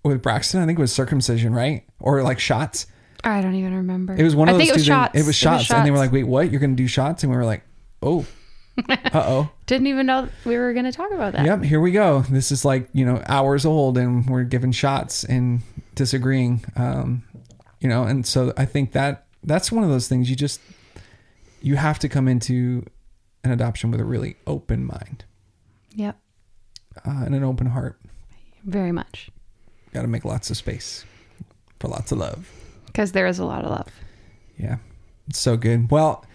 with 0.04 0.22
Braxton. 0.22 0.62
I 0.62 0.65
think 0.65 0.78
it 0.78 0.82
was 0.82 0.93
circumcision, 0.93 1.54
right? 1.54 1.84
Or 2.00 2.22
like 2.24 2.39
shots. 2.39 2.88
I 3.24 3.41
don't 3.41 3.56
even 3.56 3.74
remember. 3.74 4.15
It 4.15 4.24
was 4.24 4.36
one 4.36 4.50
of 4.50 4.56
I 4.56 4.58
those 4.58 4.67
think 4.67 4.69
it 4.69 4.74
was 4.76 4.86
two 4.86 4.91
things- 4.91 5.04
shots. 5.06 5.19
It 5.19 5.26
was 5.26 5.36
shots, 5.36 5.72
and 5.72 5.86
they 5.86 5.91
were 5.91 5.98
like, 5.98 6.12
"Wait, 6.12 6.24
what? 6.24 6.52
You're 6.52 6.60
going 6.62 6.76
to 6.76 6.82
do 6.82 6.88
shots?" 6.88 7.24
And 7.24 7.32
we 7.32 7.38
were 7.38 7.45
like, 7.45 7.63
"Oh, 8.02 8.26
uh 8.89 9.10
oh." 9.13 9.50
didn't 9.65 9.88
even 9.88 10.06
know 10.06 10.28
we 10.46 10.58
were 10.58 10.74
going 10.74 10.86
to 10.86 10.92
talk 10.92 11.12
about 11.12 11.34
that. 11.34 11.46
Yep, 11.46 11.63
here 11.63 11.80
we 11.80 11.92
go. 11.92 12.22
This 12.30 12.52
is 12.52 12.65
like, 12.65 12.89
you 12.94 13.06
know, 13.06 13.22
hours 13.28 13.65
old 13.65 13.98
and 13.98 14.28
we're 14.30 14.44
giving 14.44 14.72
shots 14.72 15.24
and 15.24 15.62
disagreeing. 15.96 16.63
Um, 16.76 17.24
you 17.80 17.88
know, 17.89 18.04
and 18.04 18.26
so 18.26 18.54
I 18.58 18.65
think 18.65 18.92
that 18.94 19.26
that's 19.44 19.72
one 19.72 19.84
of 19.84 19.89
those 19.89 20.08
things 20.08 20.30
you 20.30 20.36
just 20.36 20.60
you 21.62 21.76
have 21.76 22.00
to 22.00 22.10
come 22.10 22.28
into 22.28 22.86
an 23.44 23.52
adoption 23.52 23.92
with 23.92 24.00
a 24.00 24.06
really 24.06 24.36
open 24.48 24.86
mind 24.86 25.24
Yep. 25.96 26.18
uh, 27.06 27.24
and 27.26 27.36
an 27.36 27.44
open 27.44 27.68
heart. 27.68 28.00
Very 28.63 28.92
much. 28.92 29.30
Got 29.94 30.02
to 30.04 30.08
make 30.08 30.26
lots 30.26 30.50
of 30.50 30.58
space 30.58 31.06
for 31.80 31.88
lots 31.88 32.12
of 32.12 32.18
love. 32.18 32.52
Because 32.88 33.12
there 33.13 33.28
is 33.28 33.39
a 33.39 33.46
lot 33.46 33.63
of 33.63 33.72
love. 33.72 33.88
Yeah. 34.58 34.78
It's 35.28 35.39
so 35.39 35.56
good. 35.58 35.89
Well, 35.92 36.26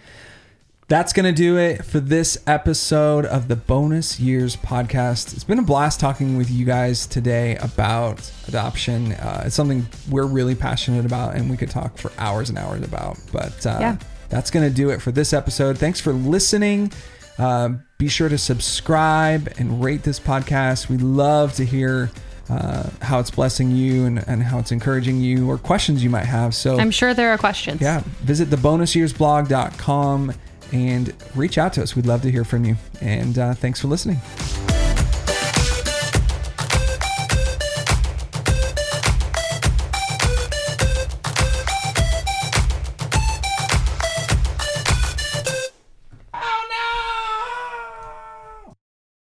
that's 0.87 1.13
going 1.13 1.25
to 1.25 1.31
do 1.31 1.57
it 1.57 1.83
for 1.83 1.99
this 1.99 2.37
episode 2.45 3.25
of 3.25 3.47
the 3.47 3.55
Bonus 3.55 4.19
Years 4.19 4.55
podcast. 4.55 5.33
It's 5.33 5.43
been 5.43 5.57
a 5.57 5.63
blast 5.63 5.99
talking 5.99 6.37
with 6.37 6.51
you 6.51 6.63
guys 6.63 7.07
today 7.07 7.55
about 7.57 8.31
adoption. 8.47 9.13
Uh, 9.13 9.43
it's 9.47 9.55
something 9.55 9.87
we're 10.11 10.27
really 10.27 10.53
passionate 10.53 11.03
about 11.05 11.35
and 11.35 11.49
we 11.49 11.57
could 11.57 11.71
talk 11.71 11.97
for 11.97 12.11
hours 12.19 12.49
and 12.49 12.57
hours 12.59 12.83
about. 12.83 13.17
But 13.31 13.65
uh, 13.65 13.77
Yeah. 13.81 13.97
that's 14.29 14.51
going 14.51 14.67
to 14.69 14.73
do 14.73 14.91
it 14.91 15.01
for 15.01 15.11
this 15.11 15.33
episode. 15.33 15.75
Thanks 15.79 15.99
for 15.99 16.13
listening. 16.13 16.91
Uh, 17.39 17.69
be 17.97 18.07
sure 18.07 18.29
to 18.29 18.37
subscribe 18.37 19.51
and 19.57 19.83
rate 19.83 20.03
this 20.03 20.19
podcast. 20.19 20.87
We 20.87 20.97
love 20.97 21.53
to 21.55 21.65
hear 21.65 22.11
uh, 22.47 22.91
how 23.01 23.19
it's 23.19 23.31
blessing 23.31 23.71
you 23.71 24.05
and, 24.05 24.23
and 24.27 24.43
how 24.43 24.59
it's 24.59 24.71
encouraging 24.71 25.19
you 25.19 25.49
or 25.49 25.57
questions 25.57 26.03
you 26.03 26.11
might 26.11 26.25
have. 26.25 26.53
So 26.53 26.77
I'm 26.79 26.91
sure 26.91 27.15
there 27.15 27.31
are 27.31 27.39
questions. 27.39 27.81
yeah, 27.81 28.03
visit 28.21 28.51
thebonusyearsblog.com 28.51 30.33
and 30.71 31.13
reach 31.35 31.57
out 31.57 31.73
to 31.73 31.83
us. 31.83 31.95
We'd 31.95 32.05
love 32.05 32.21
to 32.23 32.31
hear 32.31 32.43
from 32.43 32.65
you. 32.65 32.75
And 33.01 33.37
uh, 33.37 33.53
thanks 33.53 33.79
for 33.81 33.87
listening. 33.87 34.19